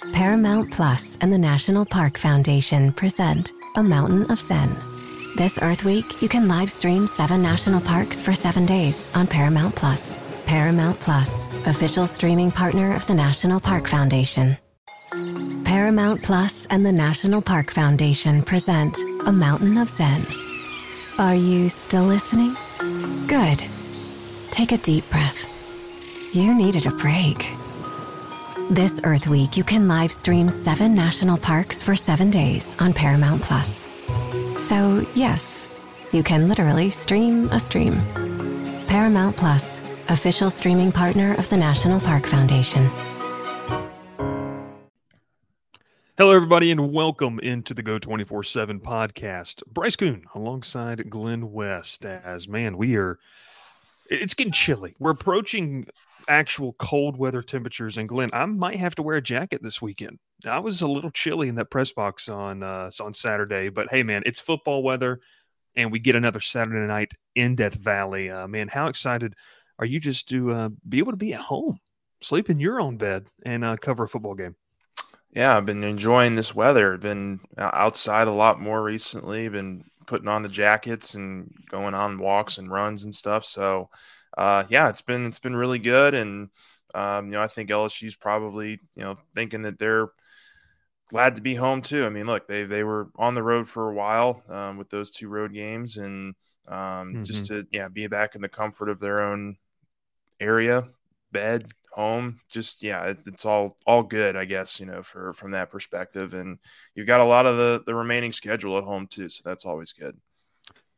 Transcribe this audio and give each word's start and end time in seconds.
Paramount 0.00 0.72
Plus 0.72 1.18
and 1.20 1.30
the 1.30 1.38
National 1.38 1.84
Park 1.84 2.16
Foundation 2.16 2.90
present 2.90 3.52
A 3.76 3.82
Mountain 3.82 4.30
of 4.30 4.40
Zen. 4.40 4.74
This 5.36 5.58
Earth 5.60 5.84
Week, 5.84 6.22
you 6.22 6.28
can 6.28 6.48
live 6.48 6.70
stream 6.70 7.06
seven 7.06 7.42
national 7.42 7.82
parks 7.82 8.22
for 8.22 8.32
seven 8.32 8.64
days 8.64 9.10
on 9.14 9.26
Paramount 9.26 9.76
Plus. 9.76 10.18
Paramount 10.46 10.98
Plus, 11.00 11.46
official 11.66 12.06
streaming 12.06 12.50
partner 12.50 12.96
of 12.96 13.06
the 13.06 13.14
National 13.14 13.60
Park 13.60 13.86
Foundation. 13.86 14.56
Paramount 15.64 16.22
Plus 16.22 16.66
and 16.70 16.84
the 16.84 16.92
National 16.92 17.42
Park 17.42 17.70
Foundation 17.70 18.42
present 18.42 18.96
A 19.26 19.32
Mountain 19.32 19.76
of 19.76 19.90
Zen. 19.90 20.26
Are 21.18 21.34
you 21.34 21.68
still 21.68 22.04
listening? 22.04 22.56
Good. 23.26 23.62
Take 24.50 24.72
a 24.72 24.78
deep 24.78 25.08
breath. 25.10 25.44
You 26.34 26.54
needed 26.54 26.86
a 26.86 26.90
break. 26.90 27.50
This 28.70 29.00
Earth 29.02 29.26
Week, 29.26 29.56
you 29.56 29.64
can 29.64 29.88
live 29.88 30.12
stream 30.12 30.48
seven 30.48 30.94
national 30.94 31.36
parks 31.36 31.82
for 31.82 31.96
seven 31.96 32.30
days 32.30 32.76
on 32.78 32.92
Paramount 32.92 33.42
Plus. 33.42 33.88
So, 34.58 35.04
yes, 35.12 35.68
you 36.12 36.22
can 36.22 36.46
literally 36.46 36.88
stream 36.90 37.48
a 37.48 37.58
stream. 37.58 38.00
Paramount 38.86 39.36
Plus, 39.36 39.80
official 40.08 40.50
streaming 40.50 40.92
partner 40.92 41.34
of 41.34 41.50
the 41.50 41.56
National 41.56 41.98
Park 41.98 42.26
Foundation. 42.26 42.88
Hello, 46.16 46.30
everybody, 46.30 46.70
and 46.70 46.92
welcome 46.92 47.40
into 47.40 47.74
the 47.74 47.82
Go 47.82 47.98
24 47.98 48.44
7 48.44 48.78
podcast. 48.78 49.66
Bryce 49.66 49.96
Koon 49.96 50.26
alongside 50.32 51.10
Glen 51.10 51.50
West. 51.50 52.06
As 52.06 52.46
man, 52.46 52.76
we 52.76 52.96
are, 52.96 53.18
it's 54.08 54.34
getting 54.34 54.52
chilly. 54.52 54.94
We're 55.00 55.10
approaching 55.10 55.88
actual 56.28 56.74
cold 56.74 57.16
weather 57.16 57.42
temperatures. 57.42 57.98
And 57.98 58.08
Glen, 58.08 58.30
I 58.32 58.44
might 58.46 58.78
have 58.78 58.94
to 58.96 59.02
wear 59.02 59.16
a 59.16 59.22
jacket 59.22 59.62
this 59.62 59.80
weekend. 59.80 60.18
I 60.44 60.58
was 60.58 60.82
a 60.82 60.88
little 60.88 61.10
chilly 61.10 61.48
in 61.48 61.56
that 61.56 61.70
press 61.70 61.92
box 61.92 62.28
on 62.28 62.62
uh, 62.62 62.90
on 63.00 63.12
Saturday, 63.12 63.68
but 63.68 63.90
hey, 63.90 64.02
man, 64.02 64.22
it's 64.26 64.40
football 64.40 64.82
weather, 64.82 65.20
and 65.76 65.92
we 65.92 65.98
get 65.98 66.16
another 66.16 66.40
Saturday 66.40 66.86
night 66.86 67.12
in 67.34 67.56
Death 67.56 67.74
Valley. 67.74 68.30
Uh, 68.30 68.46
man, 68.48 68.68
how 68.68 68.86
excited 68.86 69.34
are 69.78 69.86
you 69.86 70.00
just 70.00 70.28
to 70.30 70.52
uh, 70.52 70.68
be 70.88 70.98
able 70.98 71.12
to 71.12 71.16
be 71.16 71.34
at 71.34 71.40
home, 71.40 71.78
sleep 72.20 72.48
in 72.48 72.58
your 72.58 72.80
own 72.80 72.96
bed, 72.96 73.26
and 73.44 73.64
uh, 73.64 73.76
cover 73.76 74.04
a 74.04 74.08
football 74.08 74.34
game? 74.34 74.56
Yeah, 75.32 75.56
I've 75.56 75.66
been 75.66 75.84
enjoying 75.84 76.34
this 76.34 76.54
weather. 76.54 76.96
Been 76.96 77.40
uh, 77.56 77.70
outside 77.72 78.28
a 78.28 78.32
lot 78.32 78.60
more 78.60 78.82
recently. 78.82 79.48
Been 79.48 79.84
putting 80.06 80.28
on 80.28 80.42
the 80.42 80.48
jackets 80.48 81.14
and 81.14 81.52
going 81.70 81.94
on 81.94 82.18
walks 82.18 82.58
and 82.58 82.70
runs 82.70 83.04
and 83.04 83.14
stuff. 83.14 83.44
So 83.44 83.90
uh, 84.36 84.64
yeah, 84.68 84.88
it's 84.88 85.02
been 85.02 85.26
it's 85.26 85.38
been 85.38 85.56
really 85.56 85.78
good, 85.78 86.14
and 86.14 86.48
um, 86.94 87.26
you 87.26 87.32
know 87.32 87.42
I 87.42 87.48
think 87.48 87.70
LSU's 87.70 88.16
probably 88.16 88.80
you 88.94 89.02
know 89.02 89.16
thinking 89.34 89.62
that 89.62 89.78
they're 89.78 90.08
glad 91.10 91.36
to 91.36 91.42
be 91.42 91.54
home 91.54 91.82
too. 91.82 92.06
I 92.06 92.08
mean, 92.08 92.26
look, 92.26 92.46
they 92.46 92.64
they 92.64 92.84
were 92.84 93.10
on 93.16 93.34
the 93.34 93.42
road 93.42 93.68
for 93.68 93.90
a 93.90 93.94
while 93.94 94.42
um, 94.48 94.76
with 94.78 94.88
those 94.90 95.10
two 95.10 95.28
road 95.28 95.52
games, 95.52 95.96
and 95.96 96.34
um, 96.68 96.76
mm-hmm. 96.76 97.24
just 97.24 97.46
to 97.46 97.66
yeah 97.70 97.88
be 97.88 98.06
back 98.06 98.34
in 98.34 98.42
the 98.42 98.48
comfort 98.48 98.88
of 98.88 99.00
their 99.00 99.20
own 99.20 99.56
area, 100.38 100.88
bed, 101.32 101.72
home. 101.92 102.40
Just 102.50 102.82
yeah, 102.82 103.04
it's, 103.04 103.26
it's 103.26 103.44
all 103.44 103.76
all 103.86 104.02
good, 104.02 104.36
I 104.36 104.44
guess. 104.44 104.80
You 104.80 104.86
know, 104.86 105.02
for 105.02 105.32
from 105.32 105.50
that 105.52 105.70
perspective, 105.70 106.34
and 106.34 106.58
you've 106.94 107.06
got 107.06 107.20
a 107.20 107.24
lot 107.24 107.46
of 107.46 107.56
the 107.56 107.82
the 107.84 107.94
remaining 107.94 108.32
schedule 108.32 108.78
at 108.78 108.84
home 108.84 109.06
too, 109.06 109.28
so 109.28 109.42
that's 109.44 109.66
always 109.66 109.92
good. 109.92 110.16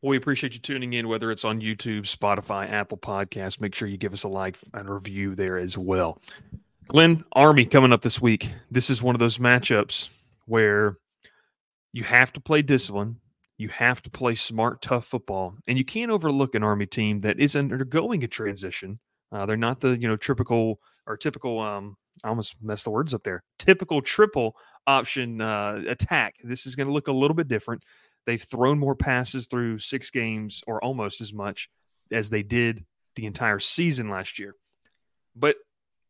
Well, 0.03 0.11
we 0.11 0.17
appreciate 0.17 0.53
you 0.53 0.58
tuning 0.58 0.95
in, 0.95 1.06
whether 1.06 1.31
it's 1.31 1.45
on 1.45 1.61
YouTube, 1.61 2.03
Spotify, 2.03 2.69
Apple 2.69 2.98
Podcasts. 2.98 3.61
Make 3.61 3.72
sure 3.72 3.86
you 3.86 3.97
give 3.97 4.12
us 4.12 4.25
a 4.25 4.28
like 4.28 4.59
and 4.75 4.91
review 4.91 5.36
there 5.36 5.56
as 5.56 5.78
well. 5.78 6.20
Glen, 6.89 7.25
Army 7.34 7.64
coming 7.64 7.92
up 7.92 8.03
this 8.03 8.20
week. 8.20 8.50
This 8.69 8.91
is 8.91 9.00
one 9.00 9.14
of 9.14 9.20
those 9.20 9.39
matchups 9.39 10.09
where 10.47 10.97
you 11.92 12.03
have 12.03 12.33
to 12.33 12.41
play 12.41 12.62
discipline. 12.62 13.20
You 13.59 13.69
have 13.69 14.03
to 14.03 14.11
play 14.11 14.34
smart, 14.34 14.83
tough 14.83 15.06
football, 15.06 15.55
and 15.69 15.78
you 15.78 15.84
can't 15.84 16.11
overlook 16.11 16.56
an 16.56 16.64
Army 16.64 16.87
team 16.87 17.21
that 17.21 17.38
is 17.38 17.54
undergoing 17.54 18.25
a 18.25 18.28
transition. 18.28 18.98
Uh, 19.31 19.47
they're 19.47 19.56
not 19.56 19.81
the 19.81 19.91
you 19.91 20.09
know 20.09 20.16
typical 20.16 20.81
or 21.06 21.16
typical. 21.16 21.60
Um, 21.60 21.97
I 22.25 22.28
almost 22.28 22.56
messed 22.60 22.84
the 22.84 22.91
words 22.91 23.15
up 23.15 23.22
there. 23.22 23.44
Typical 23.60 24.03
triple 24.03 24.56
option 24.88 25.41
uh, 25.41 25.81
attack. 25.87 26.34
This 26.43 26.66
is 26.66 26.75
going 26.75 26.88
to 26.88 26.93
look 26.93 27.06
a 27.06 27.12
little 27.12 27.37
bit 27.37 27.47
different. 27.47 27.84
They've 28.27 28.43
thrown 28.43 28.78
more 28.78 28.94
passes 28.94 29.47
through 29.47 29.78
six 29.78 30.10
games 30.10 30.62
or 30.66 30.83
almost 30.83 31.21
as 31.21 31.33
much 31.33 31.69
as 32.12 32.31
they 32.31 32.43
did 32.43 32.84
the 33.16 33.27
entire 33.27 33.59
season 33.59 34.09
last 34.09 34.38
year. 34.38 34.55
But 35.34 35.56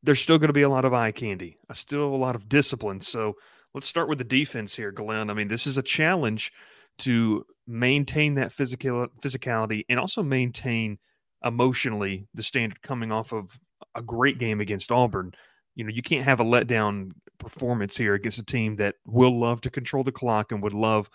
there's 0.03 0.21
still 0.21 0.39
going 0.39 0.49
to 0.49 0.55
be 0.55 0.63
a 0.63 0.69
lot 0.69 0.85
of 0.85 0.93
eye 0.93 1.13
candy, 1.13 1.59
uh, 1.71 1.75
still 1.75 2.15
a 2.15 2.17
lot 2.17 2.35
of 2.35 2.49
discipline. 2.49 3.01
So 3.01 3.37
let's 3.75 3.87
start 3.87 4.09
with 4.09 4.19
the 4.19 4.25
defense 4.25 4.75
here, 4.75 4.91
Glen. 4.91 5.31
I 5.31 5.35
mean, 5.35 5.49
this 5.49 5.67
is 5.67 5.79
a 5.79 5.83
challenge 5.83 6.53
to 6.99 7.45
maintain 7.67 8.35
that 8.35 8.53
physical 8.53 9.07
physicality 9.23 9.85
and 9.89 9.99
also 9.99 10.23
maintain 10.23 10.99
emotionally 11.45 12.27
the 12.35 12.43
standard 12.43 12.83
coming 12.83 13.13
off 13.13 13.33
of 13.33 13.59
a 13.95 14.03
great 14.03 14.39
game 14.39 14.61
against 14.61 14.93
Auburn. 14.93 15.33
You 15.75 15.85
know, 15.85 15.91
you 15.91 16.03
can't 16.03 16.25
have 16.25 16.41
a 16.41 16.45
letdown 16.45 17.13
performance 17.39 17.97
here 17.97 18.15
against 18.15 18.39
a 18.39 18.45
team 18.45 18.77
that 18.77 18.97
will 19.07 19.39
love 19.39 19.61
to 19.63 19.71
control 19.71 20.05
the 20.05 20.13
clock 20.13 20.53
and 20.53 20.63
would 20.63 20.75
love 20.75 21.09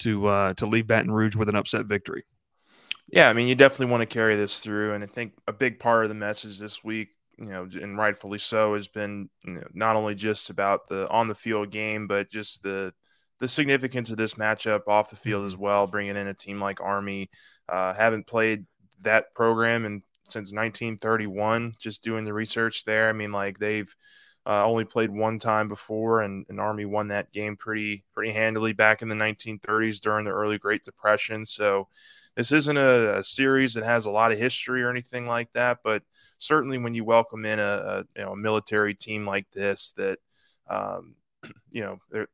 to 0.00 0.26
uh, 0.26 0.54
to 0.54 0.66
leave 0.66 0.86
Baton 0.86 1.10
Rouge 1.10 1.36
with 1.36 1.48
an 1.48 1.56
upset 1.56 1.86
victory. 1.86 2.24
Yeah, 3.08 3.28
I 3.28 3.32
mean, 3.32 3.48
you 3.48 3.54
definitely 3.54 3.92
want 3.92 4.00
to 4.00 4.06
carry 4.06 4.36
this 4.36 4.60
through, 4.60 4.94
and 4.94 5.04
I 5.04 5.06
think 5.06 5.34
a 5.46 5.52
big 5.52 5.78
part 5.78 6.04
of 6.04 6.08
the 6.08 6.14
message 6.14 6.58
this 6.58 6.82
week, 6.82 7.10
you 7.38 7.46
know, 7.46 7.68
and 7.80 7.98
rightfully 7.98 8.38
so, 8.38 8.74
has 8.74 8.88
been 8.88 9.28
you 9.44 9.54
know, 9.54 9.66
not 9.72 9.96
only 9.96 10.14
just 10.14 10.50
about 10.50 10.88
the 10.88 11.08
on 11.10 11.28
the 11.28 11.34
field 11.34 11.70
game, 11.70 12.06
but 12.06 12.30
just 12.30 12.62
the 12.62 12.92
the 13.40 13.48
significance 13.48 14.10
of 14.10 14.16
this 14.16 14.34
matchup 14.34 14.88
off 14.88 15.10
the 15.10 15.16
field 15.16 15.44
as 15.44 15.54
mm-hmm. 15.54 15.62
well. 15.62 15.86
Bringing 15.86 16.16
in 16.16 16.28
a 16.28 16.34
team 16.34 16.60
like 16.60 16.80
Army, 16.80 17.30
uh, 17.68 17.92
haven't 17.94 18.26
played 18.26 18.64
that 19.02 19.34
program 19.34 19.84
and 19.84 20.02
since 20.24 20.52
1931. 20.52 21.74
Just 21.78 22.02
doing 22.02 22.24
the 22.24 22.32
research 22.32 22.84
there, 22.84 23.08
I 23.08 23.12
mean, 23.12 23.32
like 23.32 23.58
they've 23.58 23.94
uh, 24.46 24.64
only 24.64 24.84
played 24.84 25.10
one 25.10 25.38
time 25.38 25.68
before, 25.68 26.20
and, 26.20 26.44
and 26.48 26.60
Army 26.60 26.84
won 26.84 27.08
that 27.08 27.32
game 27.32 27.56
pretty 27.56 28.04
pretty 28.12 28.32
handily 28.32 28.72
back 28.72 29.00
in 29.00 29.08
the 29.08 29.14
1930s 29.14 30.00
during 30.00 30.24
the 30.24 30.30
early 30.30 30.58
Great 30.58 30.82
Depression. 30.82 31.44
So 31.46 31.88
this 32.36 32.52
isn't 32.52 32.76
a, 32.76 33.18
a, 33.18 33.22
series 33.22 33.74
that 33.74 33.84
has 33.84 34.06
a 34.06 34.10
lot 34.10 34.32
of 34.32 34.38
history 34.38 34.82
or 34.82 34.90
anything 34.90 35.26
like 35.26 35.52
that, 35.52 35.78
but 35.82 36.02
certainly 36.38 36.78
when 36.78 36.92
you 36.92 37.04
welcome 37.04 37.44
in 37.44 37.58
a, 37.58 37.62
a 37.62 37.98
you 38.16 38.24
know 38.24 38.32
a 38.32 38.36
military 38.36 38.94
team 38.94 39.26
like 39.26 39.50
this, 39.52 39.92
that 39.92 40.18
um, 40.68 41.14
you 41.70 41.82
know 41.82 41.98
there, 42.10 42.28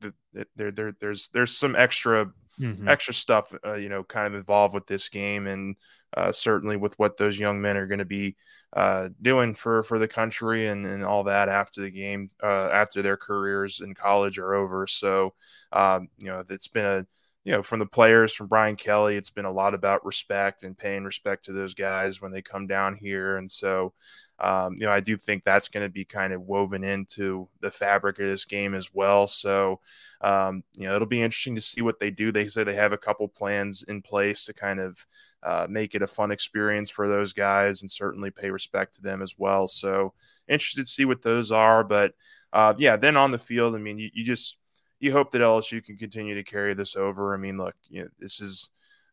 there, 0.56 0.70
there, 0.72 0.92
there's 0.98 1.28
there's 1.28 1.56
some 1.56 1.76
extra 1.76 2.32
mm-hmm. 2.60 2.88
extra 2.88 3.14
stuff 3.14 3.54
uh, 3.64 3.74
you 3.74 3.88
know 3.88 4.04
kind 4.04 4.26
of 4.26 4.34
involved 4.34 4.74
with 4.74 4.86
this 4.86 5.08
game, 5.08 5.46
and 5.46 5.76
uh, 6.16 6.32
certainly 6.32 6.76
with 6.76 6.98
what 6.98 7.16
those 7.16 7.38
young 7.38 7.60
men 7.60 7.76
are 7.76 7.86
going 7.86 7.98
to 7.98 8.04
be 8.04 8.36
uh, 8.74 9.08
doing 9.22 9.54
for 9.54 9.82
for 9.82 9.98
the 9.98 10.08
country 10.08 10.68
and, 10.68 10.86
and 10.86 11.02
all 11.02 11.24
that 11.24 11.48
after 11.48 11.80
the 11.80 11.90
game 11.90 12.28
uh, 12.42 12.68
after 12.72 13.02
their 13.02 13.16
careers 13.16 13.80
in 13.80 13.94
college 13.94 14.38
are 14.38 14.54
over. 14.54 14.86
So 14.86 15.34
um, 15.72 16.08
you 16.18 16.26
know 16.26 16.44
it's 16.48 16.68
been 16.68 16.86
a 16.86 17.06
you 17.44 17.52
know 17.52 17.62
from 17.62 17.78
the 17.78 17.86
players 17.86 18.34
from 18.34 18.48
Brian 18.48 18.76
Kelly, 18.76 19.16
it's 19.16 19.30
been 19.30 19.46
a 19.46 19.52
lot 19.52 19.74
about 19.74 20.04
respect 20.04 20.62
and 20.62 20.76
paying 20.76 21.04
respect 21.04 21.46
to 21.46 21.52
those 21.52 21.74
guys 21.74 22.20
when 22.20 22.32
they 22.32 22.42
come 22.42 22.66
down 22.66 22.96
here, 22.96 23.36
and 23.36 23.50
so. 23.50 23.92
Um, 24.40 24.74
you 24.78 24.86
know, 24.86 24.92
I 24.92 25.00
do 25.00 25.16
think 25.16 25.44
that's 25.44 25.68
going 25.68 25.84
to 25.84 25.92
be 25.92 26.04
kind 26.04 26.32
of 26.32 26.42
woven 26.42 26.82
into 26.82 27.48
the 27.60 27.70
fabric 27.70 28.18
of 28.18 28.26
this 28.26 28.46
game 28.46 28.74
as 28.74 28.92
well. 28.92 29.26
So, 29.26 29.80
um, 30.22 30.62
you 30.74 30.86
know, 30.86 30.96
it'll 30.96 31.06
be 31.06 31.20
interesting 31.20 31.54
to 31.56 31.60
see 31.60 31.82
what 31.82 31.98
they 31.98 32.10
do. 32.10 32.32
They 32.32 32.48
say 32.48 32.64
they 32.64 32.74
have 32.74 32.92
a 32.92 32.98
couple 32.98 33.28
plans 33.28 33.82
in 33.82 34.00
place 34.00 34.46
to 34.46 34.54
kind 34.54 34.80
of 34.80 35.06
uh, 35.42 35.66
make 35.68 35.94
it 35.94 36.02
a 36.02 36.06
fun 36.06 36.30
experience 36.30 36.90
for 36.90 37.06
those 37.06 37.32
guys 37.34 37.82
and 37.82 37.90
certainly 37.90 38.30
pay 38.30 38.50
respect 38.50 38.94
to 38.94 39.02
them 39.02 39.20
as 39.20 39.34
well. 39.36 39.68
So 39.68 40.14
interested 40.48 40.82
to 40.82 40.90
see 40.90 41.04
what 41.04 41.22
those 41.22 41.50
are. 41.50 41.84
But 41.84 42.14
uh, 42.52 42.74
yeah, 42.78 42.96
then 42.96 43.16
on 43.16 43.30
the 43.30 43.38
field, 43.38 43.74
I 43.74 43.78
mean, 43.78 43.98
you, 43.98 44.10
you, 44.14 44.24
just 44.24 44.56
you 45.00 45.12
hope 45.12 45.30
that 45.32 45.42
LSU 45.42 45.84
can 45.84 45.96
continue 45.96 46.34
to 46.34 46.42
carry 46.42 46.74
this 46.74 46.96
over. 46.96 47.34
I 47.34 47.36
mean, 47.36 47.58
look, 47.58 47.74
you 47.88 48.02
know, 48.02 48.08
this 48.18 48.40
is 48.40 48.70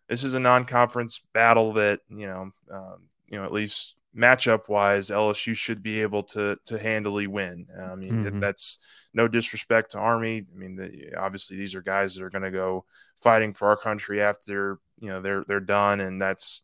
this 0.08 0.24
is 0.24 0.36
a 0.36 0.40
non-conference 0.40 1.22
battle 1.34 1.74
that 1.74 2.00
you 2.10 2.28
know, 2.28 2.52
um, 2.72 3.10
you 3.28 3.38
know, 3.38 3.44
at 3.44 3.52
least 3.52 3.97
matchup 4.16 4.68
wise, 4.70 5.10
LSU 5.10 5.56
should 5.56 5.82
be 5.82 6.02
able 6.02 6.24
to 6.24 6.58
to 6.66 6.78
handily 6.78 7.28
win. 7.28 7.68
I 7.80 7.96
mean, 7.96 8.24
mm-hmm. 8.24 8.40
that's 8.40 8.80
no 9.14 9.28
disrespect 9.28 9.92
to 9.92 10.00
Army. 10.00 10.46
I 10.54 10.58
mean, 10.58 10.76
the, 10.76 11.16
obviously 11.18 11.58
these 11.58 11.76
are 11.76 11.82
guys 11.82 12.16
that 12.16 12.24
are 12.24 12.30
going 12.30 12.44
to 12.44 12.52
go 12.52 12.86
fighting 13.18 13.54
for 13.54 13.70
our 13.70 13.78
country 13.78 14.22
after 14.22 14.80
you 15.00 15.10
know 15.10 15.22
they're 15.22 15.44
they're 15.48 15.60
done, 15.60 16.00
and 16.00 16.22
that's 16.22 16.64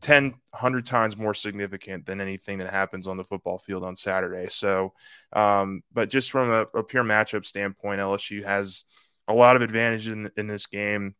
10 0.00 0.34
100 0.50 0.86
times 0.86 1.16
more 1.16 1.34
significant 1.34 2.06
than 2.06 2.20
anything 2.20 2.58
that 2.58 2.70
happens 2.70 3.06
on 3.06 3.16
the 3.16 3.24
football 3.24 3.58
field 3.58 3.84
on 3.84 3.96
Saturday. 3.96 4.48
So, 4.48 4.94
um, 5.32 5.82
but 5.92 6.08
just 6.08 6.30
from 6.30 6.50
a, 6.50 6.78
a 6.78 6.82
pure 6.82 7.04
matchup 7.04 7.44
standpoint, 7.44 8.00
LSU 8.00 8.44
has 8.44 8.84
a 9.28 9.34
lot 9.34 9.56
of 9.56 9.62
advantage 9.62 10.08
in, 10.08 10.30
in 10.36 10.46
this 10.46 10.66
game. 10.66 11.14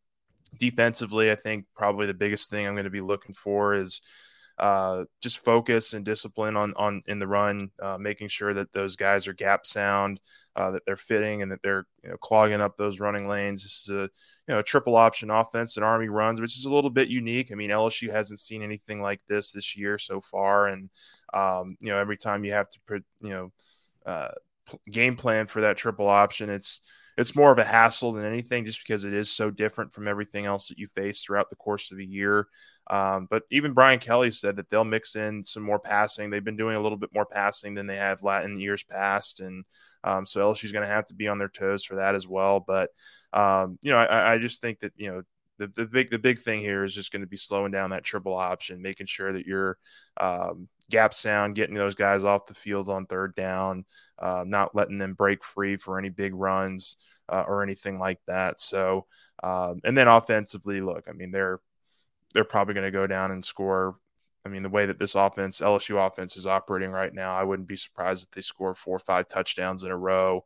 Defensively, 0.58 1.30
I 1.30 1.36
think 1.36 1.66
probably 1.76 2.06
the 2.06 2.14
biggest 2.14 2.50
thing 2.50 2.66
I'm 2.66 2.74
going 2.74 2.84
to 2.84 2.90
be 2.90 3.00
looking 3.00 3.34
for 3.34 3.74
is 3.74 4.00
uh, 4.60 5.04
just 5.22 5.38
focus 5.38 5.94
and 5.94 6.04
discipline 6.04 6.54
on 6.54 6.74
on 6.76 7.02
in 7.06 7.18
the 7.18 7.26
run, 7.26 7.70
uh, 7.80 7.96
making 7.96 8.28
sure 8.28 8.52
that 8.52 8.70
those 8.74 8.94
guys 8.94 9.26
are 9.26 9.32
gap 9.32 9.64
sound, 9.64 10.20
uh, 10.54 10.70
that 10.70 10.82
they're 10.84 10.96
fitting, 10.96 11.40
and 11.40 11.50
that 11.50 11.62
they're 11.62 11.86
you 12.04 12.10
know, 12.10 12.16
clogging 12.18 12.60
up 12.60 12.76
those 12.76 13.00
running 13.00 13.26
lanes. 13.26 13.62
This 13.62 13.80
is 13.82 13.88
a 13.88 14.02
you 14.02 14.54
know 14.54 14.58
a 14.58 14.62
triple 14.62 14.96
option 14.96 15.30
offense 15.30 15.74
that 15.74 15.82
Army 15.82 16.08
runs, 16.08 16.42
which 16.42 16.58
is 16.58 16.66
a 16.66 16.74
little 16.74 16.90
bit 16.90 17.08
unique. 17.08 17.50
I 17.50 17.54
mean, 17.54 17.70
LSU 17.70 18.10
hasn't 18.10 18.38
seen 18.38 18.62
anything 18.62 19.00
like 19.00 19.22
this 19.26 19.50
this 19.50 19.78
year 19.78 19.96
so 19.96 20.20
far, 20.20 20.66
and 20.66 20.90
um, 21.32 21.78
you 21.80 21.88
know 21.88 21.96
every 21.98 22.18
time 22.18 22.44
you 22.44 22.52
have 22.52 22.68
to 22.68 23.02
you 23.22 23.30
know 23.30 23.52
uh, 24.04 24.32
game 24.90 25.16
plan 25.16 25.46
for 25.46 25.62
that 25.62 25.78
triple 25.78 26.08
option, 26.08 26.50
it's 26.50 26.82
it's 27.16 27.36
more 27.36 27.52
of 27.52 27.58
a 27.58 27.64
hassle 27.64 28.12
than 28.12 28.24
anything 28.24 28.64
just 28.64 28.80
because 28.86 29.04
it 29.04 29.12
is 29.12 29.30
so 29.30 29.50
different 29.50 29.92
from 29.92 30.08
everything 30.08 30.46
else 30.46 30.68
that 30.68 30.78
you 30.78 30.86
face 30.86 31.22
throughout 31.22 31.50
the 31.50 31.56
course 31.56 31.90
of 31.90 31.98
a 31.98 32.04
year. 32.04 32.46
Um, 32.88 33.26
but 33.30 33.42
even 33.50 33.72
Brian 33.72 33.98
Kelly 33.98 34.30
said 34.30 34.56
that 34.56 34.68
they'll 34.68 34.84
mix 34.84 35.16
in 35.16 35.42
some 35.42 35.62
more 35.62 35.78
passing. 35.78 36.30
They've 36.30 36.44
been 36.44 36.56
doing 36.56 36.76
a 36.76 36.80
little 36.80 36.98
bit 36.98 37.14
more 37.14 37.26
passing 37.26 37.74
than 37.74 37.86
they 37.86 37.96
have 37.96 38.22
Latin 38.22 38.58
years 38.58 38.82
past. 38.82 39.40
And 39.40 39.64
um, 40.02 40.26
so 40.26 40.40
LSU's 40.40 40.72
going 40.72 40.86
to 40.86 40.94
have 40.94 41.06
to 41.06 41.14
be 41.14 41.28
on 41.28 41.38
their 41.38 41.48
toes 41.48 41.84
for 41.84 41.96
that 41.96 42.14
as 42.14 42.26
well. 42.26 42.60
But, 42.60 42.90
um, 43.32 43.78
you 43.82 43.90
know, 43.90 43.98
I, 43.98 44.34
I 44.34 44.38
just 44.38 44.60
think 44.60 44.80
that, 44.80 44.92
you 44.96 45.12
know, 45.12 45.22
the, 45.58 45.66
the 45.66 45.84
big 45.84 46.10
the 46.10 46.18
big 46.18 46.40
thing 46.40 46.60
here 46.60 46.82
is 46.84 46.94
just 46.94 47.12
going 47.12 47.20
to 47.20 47.28
be 47.28 47.36
slowing 47.36 47.70
down 47.70 47.90
that 47.90 48.02
triple 48.02 48.34
option, 48.34 48.80
making 48.80 49.06
sure 49.06 49.30
that 49.30 49.46
you're 49.46 49.76
um, 50.18 50.68
gap 50.90 51.14
sound, 51.14 51.54
getting 51.54 51.74
those 51.74 51.94
guys 51.94 52.24
off 52.24 52.46
the 52.46 52.54
field 52.54 52.88
on 52.88 53.06
third 53.06 53.34
down, 53.34 53.84
uh, 54.18 54.44
not 54.46 54.74
letting 54.74 54.98
them 54.98 55.14
break 55.14 55.42
free 55.42 55.76
for 55.76 55.98
any 55.98 56.08
big 56.08 56.34
runs 56.34 56.96
uh, 57.28 57.44
or 57.46 57.62
anything 57.62 57.98
like 57.98 58.20
that. 58.26 58.60
So, 58.60 59.06
um, 59.42 59.80
and 59.84 59.96
then 59.96 60.08
offensively, 60.08 60.80
look, 60.80 61.06
I 61.08 61.12
mean 61.12 61.30
they're 61.30 61.60
they're 62.34 62.44
probably 62.44 62.74
going 62.74 62.86
to 62.86 62.90
go 62.90 63.06
down 63.06 63.30
and 63.30 63.44
score. 63.44 63.96
I 64.44 64.48
mean, 64.48 64.62
the 64.62 64.68
way 64.68 64.86
that 64.86 64.98
this 64.98 65.14
offense, 65.14 65.60
LSU 65.60 66.06
offense, 66.06 66.36
is 66.36 66.46
operating 66.46 66.90
right 66.90 67.12
now, 67.12 67.34
I 67.34 67.44
wouldn't 67.44 67.68
be 67.68 67.76
surprised 67.76 68.24
if 68.24 68.30
they 68.30 68.40
score 68.40 68.74
four 68.74 68.96
or 68.96 69.00
five 69.00 69.28
touchdowns 69.28 69.82
in 69.82 69.90
a 69.90 69.96
row 69.96 70.44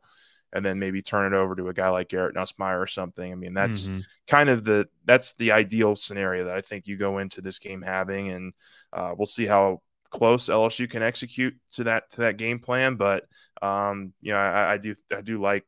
and 0.55 0.65
then 0.65 0.79
maybe 0.79 1.01
turn 1.01 1.31
it 1.31 1.35
over 1.35 1.53
to 1.53 1.67
a 1.67 1.73
guy 1.73 1.89
like 1.89 2.07
Garrett 2.07 2.33
Nussmeier 2.33 2.81
or 2.81 2.87
something. 2.87 3.29
I 3.29 3.35
mean, 3.35 3.53
that's 3.53 3.89
mm-hmm. 3.89 3.99
kind 4.25 4.49
of 4.49 4.63
the 4.63 4.87
that's 5.03 5.33
the 5.33 5.51
ideal 5.51 5.97
scenario 5.97 6.45
that 6.45 6.55
I 6.55 6.61
think 6.61 6.87
you 6.87 6.95
go 6.95 7.17
into 7.17 7.41
this 7.41 7.59
game 7.59 7.81
having, 7.81 8.29
and 8.29 8.53
uh, 8.93 9.13
we'll 9.17 9.25
see 9.25 9.45
how 9.45 9.81
close 10.15 10.47
LSU 10.47 10.89
can 10.89 11.03
execute 11.03 11.55
to 11.73 11.83
that 11.85 12.09
to 12.11 12.21
that 12.21 12.37
game 12.37 12.59
plan. 12.59 12.95
But 12.95 13.25
um, 13.61 14.13
you 14.21 14.33
know, 14.33 14.39
I, 14.39 14.73
I 14.73 14.77
do 14.77 14.95
I 15.15 15.21
do 15.21 15.41
like 15.41 15.65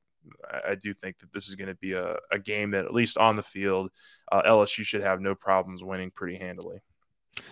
I 0.65 0.75
do 0.75 0.93
think 0.93 1.19
that 1.19 1.31
this 1.33 1.47
is 1.47 1.55
going 1.55 1.69
to 1.69 1.75
be 1.75 1.93
a, 1.93 2.17
a 2.31 2.39
game 2.39 2.71
that 2.71 2.85
at 2.85 2.93
least 2.93 3.17
on 3.17 3.35
the 3.35 3.43
field, 3.43 3.91
uh, 4.31 4.41
LSU 4.43 4.83
should 4.83 5.01
have 5.01 5.21
no 5.21 5.35
problems 5.35 5.83
winning 5.83 6.11
pretty 6.11 6.37
handily. 6.37 6.79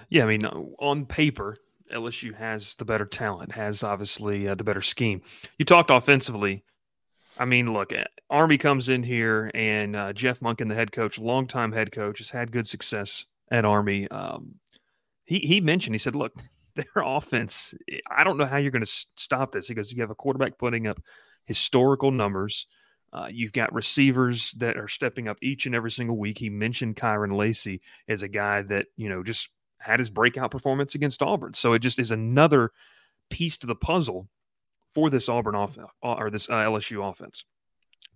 Yeah, 0.09 0.23
I 0.23 0.27
mean, 0.27 0.45
on 0.45 1.05
paper, 1.05 1.57
LSU 1.93 2.33
has 2.35 2.75
the 2.75 2.85
better 2.85 3.05
talent, 3.05 3.51
has 3.51 3.83
obviously 3.83 4.47
uh, 4.47 4.55
the 4.55 4.63
better 4.63 4.81
scheme. 4.81 5.21
You 5.57 5.65
talked 5.65 5.91
offensively. 5.91 6.63
I 7.37 7.45
mean, 7.45 7.73
look, 7.73 7.93
eh, 7.93 8.05
Army 8.29 8.57
comes 8.57 8.89
in 8.89 9.03
here, 9.03 9.51
and 9.53 9.95
uh, 9.95 10.13
Jeff 10.13 10.39
Monken, 10.39 10.69
the 10.69 10.75
head 10.75 10.91
coach, 10.91 11.19
longtime 11.19 11.71
head 11.71 11.91
coach, 11.91 12.19
has 12.19 12.29
had 12.29 12.51
good 12.51 12.67
success 12.67 13.25
at 13.51 13.65
Army. 13.65 14.07
Um, 14.09 14.55
he 15.25 15.39
he 15.39 15.61
mentioned 15.61 15.93
he 15.93 15.99
said, 15.99 16.15
"Look, 16.15 16.33
their 16.75 17.03
offense. 17.03 17.73
I 18.09 18.23
don't 18.23 18.37
know 18.37 18.45
how 18.45 18.57
you're 18.57 18.71
going 18.71 18.83
to 18.83 19.05
stop 19.15 19.51
this." 19.51 19.67
He 19.67 19.73
goes, 19.73 19.91
"You 19.91 20.01
have 20.01 20.11
a 20.11 20.15
quarterback 20.15 20.57
putting 20.57 20.87
up 20.87 21.01
historical 21.45 22.11
numbers. 22.11 22.67
Uh, 23.13 23.27
you've 23.31 23.53
got 23.53 23.73
receivers 23.73 24.51
that 24.57 24.77
are 24.77 24.89
stepping 24.89 25.27
up 25.27 25.37
each 25.41 25.65
and 25.65 25.73
every 25.73 25.91
single 25.91 26.17
week. 26.17 26.37
He 26.37 26.49
mentioned 26.49 26.97
Kyren 26.97 27.37
Lacy 27.37 27.81
as 28.09 28.23
a 28.23 28.27
guy 28.27 28.61
that 28.63 28.87
you 28.97 29.09
know 29.09 29.23
just 29.23 29.49
had 29.79 29.99
his 29.99 30.09
breakout 30.09 30.51
performance 30.51 30.95
against 30.95 31.21
Auburn. 31.21 31.53
So 31.53 31.73
it 31.73 31.79
just 31.79 31.99
is 31.99 32.11
another 32.11 32.71
piece 33.29 33.57
to 33.57 33.67
the 33.67 33.75
puzzle 33.75 34.27
for 34.93 35.09
this 35.09 35.29
Auburn 35.29 35.55
offense 35.55 35.89
uh, 36.03 36.13
or 36.13 36.29
this 36.29 36.49
uh, 36.49 36.53
LSU 36.53 37.07
offense. 37.09 37.45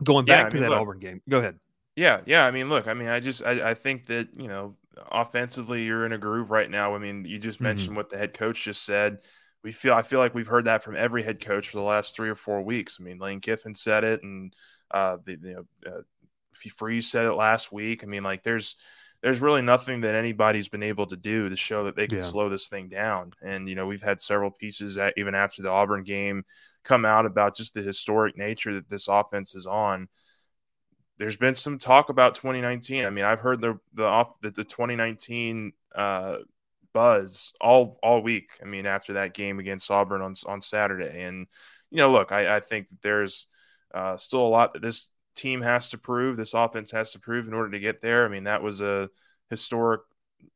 Going 0.03 0.25
back 0.25 0.45
yeah, 0.45 0.49
to 0.49 0.53
mean, 0.55 0.63
that 0.63 0.69
look, 0.71 0.79
Auburn 0.79 0.99
game, 0.99 1.21
go 1.29 1.39
ahead. 1.39 1.59
Yeah, 1.95 2.21
yeah. 2.25 2.45
I 2.45 2.51
mean, 2.51 2.69
look, 2.69 2.87
I 2.87 2.93
mean, 2.93 3.09
I 3.09 3.19
just 3.19 3.43
I, 3.43 3.71
I 3.71 3.73
think 3.73 4.07
that 4.07 4.29
you 4.37 4.47
know 4.47 4.75
offensively 5.11 5.83
you're 5.83 6.05
in 6.05 6.11
a 6.11 6.17
groove 6.17 6.51
right 6.51 6.69
now. 6.69 6.95
I 6.95 6.99
mean, 6.99 7.25
you 7.25 7.39
just 7.39 7.57
mm-hmm. 7.57 7.65
mentioned 7.65 7.89
mm-hmm. 7.89 7.97
what 7.97 8.09
the 8.09 8.17
head 8.17 8.33
coach 8.33 8.63
just 8.63 8.83
said. 8.83 9.19
We 9.63 9.71
feel 9.71 9.93
I 9.93 10.03
feel 10.03 10.19
like 10.19 10.33
we've 10.33 10.47
heard 10.47 10.65
that 10.65 10.83
from 10.83 10.95
every 10.95 11.23
head 11.23 11.43
coach 11.43 11.69
for 11.69 11.77
the 11.77 11.83
last 11.83 12.15
three 12.15 12.29
or 12.29 12.35
four 12.35 12.61
weeks. 12.61 12.97
I 12.99 13.03
mean, 13.03 13.19
Lane 13.19 13.41
Kiffin 13.41 13.75
said 13.75 14.03
it, 14.03 14.23
and 14.23 14.53
uh, 14.91 15.17
the 15.25 15.33
you 15.33 15.53
know 15.85 15.91
uh, 15.91 16.01
Freeze 16.75 17.11
said 17.11 17.25
it 17.25 17.33
last 17.33 17.71
week. 17.71 18.03
I 18.03 18.07
mean, 18.07 18.23
like 18.23 18.43
there's 18.43 18.77
there's 19.21 19.41
really 19.41 19.61
nothing 19.61 20.01
that 20.01 20.15
anybody's 20.15 20.69
been 20.69 20.83
able 20.83 21.05
to 21.07 21.17
do 21.17 21.49
to 21.49 21.55
show 21.55 21.83
that 21.85 21.95
they 21.95 22.07
can 22.07 22.19
yeah. 22.19 22.23
slow 22.23 22.47
this 22.47 22.69
thing 22.69 22.87
down. 22.87 23.33
And 23.41 23.67
you 23.67 23.75
know, 23.75 23.85
we've 23.85 24.01
had 24.01 24.21
several 24.21 24.51
pieces 24.51 24.95
that 24.95 25.13
even 25.17 25.35
after 25.35 25.61
the 25.61 25.71
Auburn 25.71 26.03
game 26.03 26.43
come 26.83 27.03
out 27.03 27.25
about 27.25 27.57
just 27.57 27.73
the 27.73 27.81
historic 27.81 28.37
nature 28.37 28.73
that 28.75 28.89
this 28.89 29.07
offense 29.07 29.55
is 29.55 29.65
on. 29.65 30.07
There's 31.19 31.37
been 31.37 31.53
some 31.53 31.77
talk 31.77 32.07
about 32.07 32.35
2019. 32.35 33.05
I 33.05 33.09
mean, 33.09 33.25
I've 33.25 33.41
heard 33.41 33.59
the 33.59 33.77
the 33.93 34.05
off 34.05 34.39
the, 34.41 34.51
the 34.51 34.63
2019 34.63 35.73
uh, 35.93 36.37
buzz 36.93 37.53
all 37.59 37.99
all 38.01 38.23
week. 38.23 38.51
I 38.61 38.65
mean, 38.65 38.85
after 38.85 39.13
that 39.13 39.33
game 39.33 39.59
against 39.59 39.91
Auburn 39.91 40.21
on 40.21 40.33
on 40.47 40.61
Saturday, 40.61 41.23
and 41.23 41.47
you 41.91 41.97
know, 41.97 42.11
look, 42.11 42.31
I, 42.31 42.55
I 42.55 42.59
think 42.61 42.87
that 42.87 43.01
there's 43.01 43.47
uh, 43.93 44.15
still 44.15 44.47
a 44.47 44.47
lot 44.47 44.73
that 44.73 44.81
this 44.81 45.11
team 45.35 45.61
has 45.61 45.89
to 45.89 45.97
prove, 45.97 46.37
this 46.37 46.53
offense 46.53 46.91
has 46.91 47.11
to 47.11 47.19
prove 47.19 47.47
in 47.47 47.53
order 47.53 47.71
to 47.71 47.79
get 47.79 48.01
there. 48.01 48.25
I 48.25 48.29
mean, 48.29 48.45
that 48.45 48.63
was 48.63 48.79
a 48.79 49.09
historic, 49.49 50.01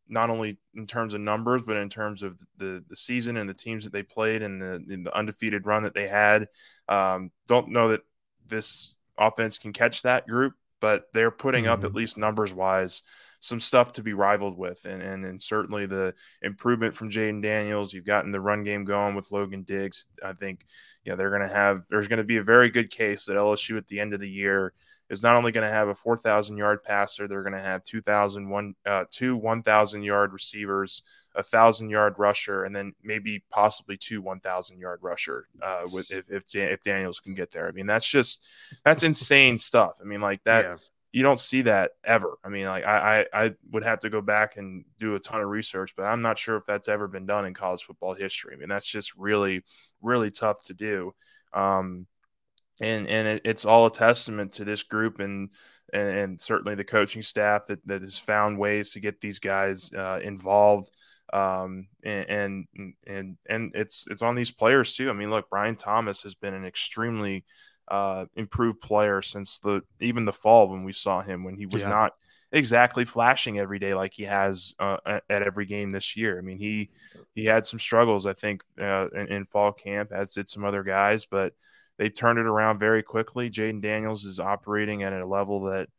not 0.07 0.29
only 0.29 0.59
in 0.75 0.87
terms 0.87 1.13
of 1.13 1.19
numbers, 1.19 1.61
but 1.65 1.75
in 1.75 1.89
terms 1.89 2.23
of 2.23 2.39
the 2.55 2.81
the 2.87 2.95
season 2.95 3.35
and 3.35 3.49
the 3.49 3.53
teams 3.53 3.83
that 3.83 3.91
they 3.91 4.03
played 4.03 4.41
and 4.41 4.61
the, 4.61 4.81
the 4.87 5.13
undefeated 5.13 5.65
run 5.65 5.83
that 5.83 5.93
they 5.93 6.07
had. 6.07 6.47
Um, 6.87 7.31
don't 7.49 7.69
know 7.69 7.89
that 7.89 8.01
this 8.47 8.95
offense 9.17 9.57
can 9.57 9.73
catch 9.73 10.01
that 10.03 10.27
group, 10.27 10.53
but 10.81 11.05
they're 11.13 11.31
putting 11.31 11.65
mm-hmm. 11.65 11.73
up 11.73 11.83
at 11.83 11.93
least 11.95 12.17
numbers 12.17 12.53
wise 12.53 13.03
some 13.43 13.59
stuff 13.59 13.91
to 13.91 14.01
be 14.01 14.13
rivaled 14.13 14.57
with, 14.57 14.85
and 14.85 15.01
and, 15.01 15.25
and 15.25 15.41
certainly 15.41 15.85
the 15.85 16.13
improvement 16.41 16.95
from 16.95 17.09
Jayden 17.09 17.41
Daniels. 17.41 17.93
You've 17.93 18.05
gotten 18.05 18.31
the 18.31 18.39
run 18.39 18.63
game 18.63 18.85
going 18.85 19.15
with 19.15 19.31
Logan 19.31 19.63
Diggs. 19.63 20.07
I 20.23 20.31
think 20.31 20.65
know 21.05 21.17
they're 21.17 21.29
going 21.29 21.41
to 21.47 21.53
have. 21.53 21.83
There's 21.89 22.07
going 22.07 22.17
to 22.17 22.23
be 22.23 22.37
a 22.37 22.43
very 22.43 22.69
good 22.69 22.89
case 22.89 23.25
that 23.25 23.35
LSU 23.35 23.77
at 23.77 23.87
the 23.87 23.99
end 23.99 24.13
of 24.13 24.21
the 24.21 24.29
year 24.29 24.73
is 25.09 25.21
not 25.21 25.35
only 25.35 25.51
going 25.51 25.67
to 25.67 25.73
have 25.73 25.89
a 25.89 25.93
4,000 25.93 26.55
yard 26.55 26.81
passer, 26.83 27.27
they're 27.27 27.43
going 27.43 27.53
to 27.53 27.59
have 27.59 27.83
2,000 27.83 28.49
one, 28.49 28.73
uh, 28.85 29.03
two 29.11 29.35
1,000 29.35 30.03
yard 30.03 30.31
receivers, 30.31 31.03
a 31.35 31.43
thousand 31.43 31.89
yard 31.89 32.15
rusher, 32.17 32.63
and 32.63 32.73
then 32.73 32.93
maybe 33.03 33.43
possibly 33.49 33.97
two 33.97 34.21
1,000 34.21 34.79
yard 34.79 34.99
rusher 35.01 35.49
uh, 35.61 35.81
with 35.91 36.09
if, 36.11 36.31
if 36.31 36.43
if 36.55 36.81
Daniels 36.81 37.19
can 37.19 37.33
get 37.33 37.51
there. 37.51 37.67
I 37.67 37.71
mean, 37.71 37.87
that's 37.87 38.07
just 38.07 38.45
that's 38.85 39.03
insane 39.03 39.59
stuff. 39.59 39.99
I 40.01 40.05
mean, 40.05 40.21
like 40.21 40.43
that. 40.45 40.63
Yeah 40.63 40.75
you 41.13 41.21
don't 41.21 41.39
see 41.39 41.61
that 41.61 41.91
ever. 42.03 42.39
I 42.43 42.49
mean, 42.49 42.65
like 42.65 42.83
I, 42.83 43.25
I, 43.31 43.45
I 43.45 43.51
would 43.71 43.83
have 43.83 43.99
to 43.99 44.09
go 44.09 44.19
back 44.19 44.57
and 44.57 44.83
do 44.99 45.13
a 45.13 45.19
ton 45.19 45.41
of 45.41 45.47
research, 45.47 45.93
but 45.95 46.03
I'm 46.03 46.23
not 46.23 46.39
sure 46.39 46.57
if 46.57 46.65
that's 46.65 46.89
ever 46.89 47.07
been 47.07 47.27
done 47.27 47.45
in 47.45 47.53
college 47.53 47.83
football 47.83 48.15
history. 48.15 48.55
I 48.55 48.57
mean, 48.57 48.67
that's 48.67 48.87
just 48.87 49.15
really, 49.15 49.63
really 50.01 50.31
tough 50.31 50.65
to 50.65 50.73
do. 50.73 51.13
Um, 51.53 52.07
and 52.81 53.07
and 53.07 53.27
it, 53.27 53.41
it's 53.45 53.63
all 53.63 53.85
a 53.85 53.91
testament 53.91 54.53
to 54.53 54.65
this 54.65 54.81
group 54.81 55.19
and, 55.19 55.49
and, 55.93 56.09
and 56.09 56.41
certainly 56.41 56.73
the 56.73 56.83
coaching 56.83 57.21
staff 57.21 57.65
that, 57.65 57.85
that 57.87 58.01
has 58.01 58.17
found 58.17 58.57
ways 58.57 58.93
to 58.93 58.99
get 58.99 59.21
these 59.21 59.37
guys 59.37 59.93
uh, 59.93 60.19
involved. 60.23 60.89
Um, 61.31 61.87
and, 62.03 62.25
and 62.29 62.93
and 63.05 63.37
and 63.47 63.71
it's 63.75 64.05
it's 64.09 64.23
on 64.23 64.33
these 64.33 64.51
players 64.51 64.95
too. 64.95 65.11
I 65.11 65.13
mean, 65.13 65.29
look, 65.29 65.49
Brian 65.51 65.75
Thomas 65.75 66.23
has 66.23 66.33
been 66.33 66.55
an 66.55 66.65
extremely 66.65 67.45
uh, 67.89 68.25
improved 68.35 68.81
player 68.81 69.21
since 69.21 69.59
the 69.59 69.81
even 69.99 70.25
the 70.25 70.33
fall 70.33 70.69
when 70.69 70.83
we 70.83 70.93
saw 70.93 71.21
him 71.21 71.43
when 71.43 71.55
he 71.55 71.65
was 71.65 71.83
yeah. 71.83 71.89
not 71.89 72.13
exactly 72.51 73.03
flashing 73.03 73.57
every 73.57 73.79
day 73.79 73.93
like 73.93 74.13
he 74.13 74.23
has 74.23 74.75
uh, 74.79 74.97
at 75.05 75.23
every 75.29 75.65
game 75.65 75.89
this 75.89 76.15
year. 76.15 76.37
I 76.37 76.41
mean, 76.41 76.57
he 76.57 76.89
he 77.35 77.45
had 77.45 77.65
some 77.65 77.79
struggles 77.79 78.25
I 78.25 78.33
think 78.33 78.63
uh, 78.79 79.07
in, 79.09 79.27
in, 79.27 79.45
fall 79.45 79.71
camp, 79.71 80.11
as 80.11 80.33
did 80.33 80.49
some 80.49 80.63
other 80.63 80.83
guys, 80.83 81.25
but 81.25 81.53
they 81.97 82.09
turned 82.09 82.39
it 82.39 82.45
around 82.45 82.79
very 82.79 83.03
quickly. 83.03 83.49
Jayden 83.49 83.81
Daniels 83.81 84.23
is 84.23 84.39
operating 84.39 85.03
at 85.03 85.13
a 85.13 85.25
level 85.25 85.61
that 85.63 85.89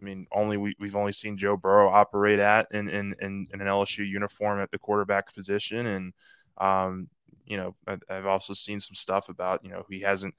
I 0.00 0.04
mean, 0.04 0.26
only 0.32 0.56
we, 0.56 0.76
we've 0.78 0.96
only 0.96 1.12
seen 1.12 1.38
Joe 1.38 1.56
Burrow 1.56 1.88
operate 1.88 2.38
at 2.38 2.66
in, 2.72 2.88
in, 2.88 3.14
in, 3.20 3.46
in 3.52 3.60
an 3.60 3.66
LSU 3.66 4.06
uniform 4.06 4.60
at 4.60 4.70
the 4.70 4.78
quarterback 4.78 5.34
position. 5.34 5.86
And, 5.86 6.12
um, 6.58 7.08
you 7.46 7.56
know, 7.56 7.74
I've 7.86 8.26
also 8.26 8.52
seen 8.52 8.80
some 8.80 8.94
stuff 8.94 9.30
about, 9.30 9.64
you 9.64 9.70
know, 9.70 9.84
he 9.88 10.00
hasn't 10.00 10.34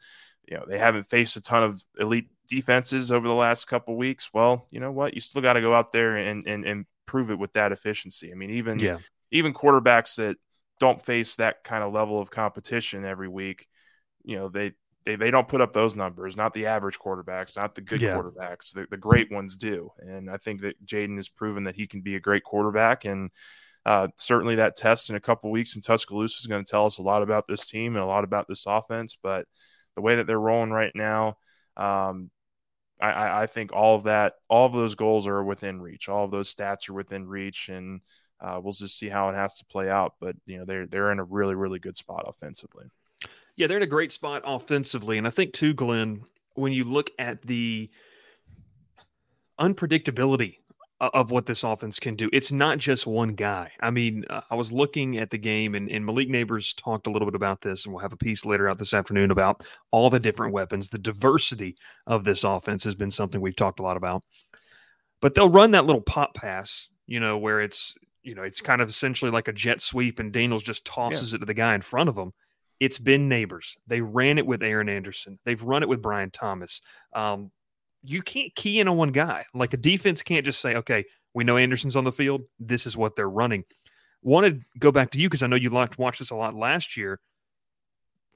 you 0.48 0.58
know 0.58 0.66
they 0.68 0.78
haven't 0.78 1.10
faced 1.10 1.36
a 1.36 1.42
ton 1.42 1.64
of 1.64 1.84
elite 2.00 2.30
defenses 2.48 3.12
over 3.12 3.28
the 3.28 3.34
last 3.34 3.66
couple 3.66 3.96
weeks. 3.96 4.30
Well, 4.34 4.68
you 4.72 4.80
know 4.80 4.92
what? 4.92 5.14
You 5.14 5.22
still 5.22 5.42
got 5.42 5.54
to 5.54 5.62
go 5.62 5.74
out 5.74 5.92
there 5.92 6.16
and, 6.16 6.46
and 6.46 6.66
and 6.66 6.86
prove 7.06 7.32
it 7.32 7.40
with 7.40 7.54
that 7.54 7.72
efficiency. 7.72 8.32
I 8.32 8.36
mean, 8.36 8.52
even 8.52 8.80
yeah. 8.80 8.98
even 9.32 9.54
quarterbacks 9.54 10.16
that 10.16 10.38
don't 10.80 11.02
face 11.02 11.36
that 11.38 11.64
kind 11.64 11.84
of 11.84 11.94
level 11.94 12.20
of 12.20 12.30
competition 12.30 13.06
every 13.06 13.30
week, 13.30 13.68
you 14.24 14.36
know, 14.36 14.50
they 14.50 14.74
they, 15.06 15.16
they 15.16 15.32
don't 15.32 15.48
put 15.48 15.62
up 15.62 15.72
those 15.74 15.96
numbers. 15.96 16.36
Not 16.36 16.54
the 16.54 16.66
average 16.66 17.00
quarterbacks, 17.00 17.56
not 17.56 17.76
the 17.76 17.82
good 17.82 18.02
yeah. 18.02 18.18
quarterbacks. 18.18 18.74
The, 18.74 18.88
the 18.90 18.98
great 18.98 19.32
ones 19.32 19.56
do. 19.56 19.92
And 20.00 20.30
I 20.30 20.38
think 20.38 20.62
that 20.62 20.84
Jayden 20.86 21.18
has 21.18 21.30
proven 21.30 21.64
that 21.66 21.76
he 21.76 21.88
can 21.88 22.02
be 22.02 22.16
a 22.16 22.20
great 22.20 22.44
quarterback. 22.44 23.06
And 23.06 23.30
uh, 23.86 24.08
certainly 24.18 24.56
that 24.56 24.76
test 24.76 25.12
in 25.12 25.16
a 25.16 25.22
couple 25.22 25.52
weeks 25.52 25.76
in 25.76 25.82
Tuscaloosa 25.84 26.40
is 26.40 26.48
going 26.48 26.66
to 26.66 26.70
tell 26.70 26.88
us 26.88 26.98
a 26.98 27.04
lot 27.04 27.22
about 27.22 27.46
this 27.48 27.68
team 27.68 27.96
and 27.96 28.04
a 28.04 28.08
lot 28.08 28.24
about 28.24 28.48
this 28.48 28.66
offense. 28.66 29.16
But 29.22 29.46
the 29.96 30.02
way 30.02 30.16
that 30.16 30.28
they're 30.28 30.40
rolling 30.40 30.72
right 30.72 30.92
now, 30.96 31.38
um, 31.78 32.30
I, 33.02 33.42
I, 33.44 33.48
think 33.48 33.74
all 33.74 33.96
of 33.96 34.04
that, 34.04 34.36
all 34.50 34.66
of 34.66 34.74
those 34.74 34.96
goals 34.96 35.28
are 35.28 35.44
within 35.44 35.82
reach. 35.82 36.08
All 36.08 36.24
of 36.24 36.32
those 36.32 36.54
stats 36.54 36.90
are 36.90 36.94
within 36.94 37.28
reach, 37.28 37.68
and 37.68 38.00
uh, 38.40 38.60
we'll 38.64 38.74
just 38.74 38.98
see 38.98 39.10
how 39.10 39.30
it 39.30 39.36
has 39.36 39.58
to 39.58 39.66
play 39.66 39.90
out. 39.90 40.14
But 40.22 40.36
you 40.46 40.58
know, 40.58 40.66
they're 40.66 40.88
they're 40.88 41.12
in 41.12 41.20
a 41.20 41.24
really 41.24 41.56
really 41.56 41.80
good 41.80 41.98
spot 41.98 42.24
offensively. 42.26 42.86
Yeah, 43.58 43.68
they're 43.68 43.78
in 43.78 43.84
a 43.84 43.88
great 43.88 44.14
spot 44.14 44.44
offensively, 44.46 45.18
and 45.18 45.28
I 45.28 45.30
think 45.30 45.54
too, 45.54 45.74
Glen, 45.74 46.24
when 46.54 46.72
you 46.72 46.86
look 46.86 47.12
at 47.20 47.42
the 47.42 47.90
unpredictability 49.60 50.58
of 51.14 51.32
what 51.32 51.46
this 51.46 51.64
offense 51.64 52.00
can 52.00 52.16
do. 52.16 52.30
It's 52.34 52.52
not 52.52 52.78
just 52.78 53.08
one 53.08 53.34
guy. 53.34 53.72
I 53.82 53.92
mean, 53.92 54.26
uh, 54.30 54.42
I 54.50 54.56
was 54.56 54.72
looking 54.72 55.18
at 55.18 55.30
the 55.30 55.38
game, 55.38 55.76
and, 55.76 55.90
and 55.90 56.06
Malik 56.06 56.30
Nabers 56.30 56.76
talked 56.76 57.08
a 57.08 57.10
little 57.10 57.28
bit 57.28 57.36
about 57.36 57.62
this, 57.62 57.86
and 57.86 57.94
we'll 57.94 58.02
have 58.02 58.14
a 58.14 58.18
piece 58.18 58.46
later 58.46 58.70
out 58.70 58.78
this 58.78 58.94
afternoon 58.94 59.32
about 59.32 59.64
all 59.92 60.10
the 60.10 60.20
different 60.20 60.54
weapons. 60.54 60.90
The 60.90 60.98
diversity 60.98 61.76
of 62.08 62.24
this 62.24 62.44
offense 62.44 62.84
has 62.84 62.96
been 62.96 63.12
something 63.12 63.42
we've 63.42 63.56
talked 63.56 63.80
a 63.80 63.84
lot 63.84 63.98
about. 63.98 64.24
But 65.22 65.34
they'll 65.34 65.50
run 65.50 65.72
that 65.72 65.86
little 65.86 66.02
pop 66.02 66.34
pass, 66.36 66.90
you 67.08 67.20
know, 67.20 67.38
where 67.38 67.62
it's 67.62 67.96
you 68.22 68.36
know 68.36 68.44
it's 68.44 68.62
kind 68.62 68.82
of 68.82 68.90
essentially 68.90 69.32
like 69.32 69.48
a 69.48 69.54
jet 69.54 69.82
sweep, 69.82 70.20
and 70.20 70.32
Daniels 70.32 70.64
just 70.64 70.86
tosses 70.86 71.32
yeah. 71.32 71.38
it 71.38 71.40
to 71.40 71.46
the 71.46 71.54
guy 71.54 71.74
in 71.76 71.82
front 71.82 72.10
of 72.10 72.18
him. 72.18 72.32
It's 72.80 73.00
been 73.00 73.30
Nabers. 73.30 73.78
They 73.88 74.02
ran 74.02 74.38
it 74.38 74.46
with 74.46 74.62
Aaron 74.62 74.90
Anderson. 74.90 75.40
They've 75.46 75.62
run 75.62 75.82
it 75.82 75.90
with 75.90 76.02
Brian 76.02 76.30
Thomas. 76.32 76.82
Um, 77.14 77.52
you 78.06 78.22
can't 78.22 78.54
key 78.56 78.80
in 78.80 78.88
on 78.88 78.98
one 78.98 79.12
guy. 79.12 79.46
Like 79.54 79.74
a 79.74 79.78
defense 79.78 80.22
can't 80.22 80.46
just 80.46 80.62
say, 80.62 80.76
okay, 80.76 81.06
we 81.34 81.44
know 81.44 81.58
Anderson's 81.58 81.96
on 81.96 82.04
the 82.04 82.12
field. 82.12 82.42
This 82.60 82.86
is 82.86 82.96
what 82.96 83.16
they're 83.16 83.30
running. 83.30 83.64
Wanted 84.22 84.62
to 84.62 84.80
go 84.80 84.92
back 84.92 85.12
to 85.12 85.20
you 85.20 85.30
because 85.30 85.44
I 85.44 85.48
know 85.48 85.56
you 85.56 85.70
liked 85.70 85.98
watch 85.98 86.20
this 86.20 86.32
a 86.32 86.36
lot 86.36 86.56
last 86.56 86.98
year. 86.98 87.20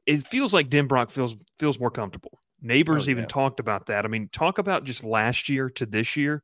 It 0.05 0.27
feels 0.27 0.53
like 0.53 0.69
Denbrock 0.69 1.11
feels 1.11 1.35
feels 1.59 1.79
more 1.79 1.91
comfortable. 1.91 2.39
Nabers 2.63 3.07
oh, 3.07 3.11
even 3.11 3.27
talked 3.27 3.59
about 3.59 3.87
that. 3.87 4.05
I 4.05 4.07
mean, 4.07 4.29
talk 4.31 4.57
about 4.57 4.83
just 4.83 5.03
last 5.03 5.49
year 5.49 5.69
to 5.71 5.85
this 5.85 6.17
year 6.17 6.43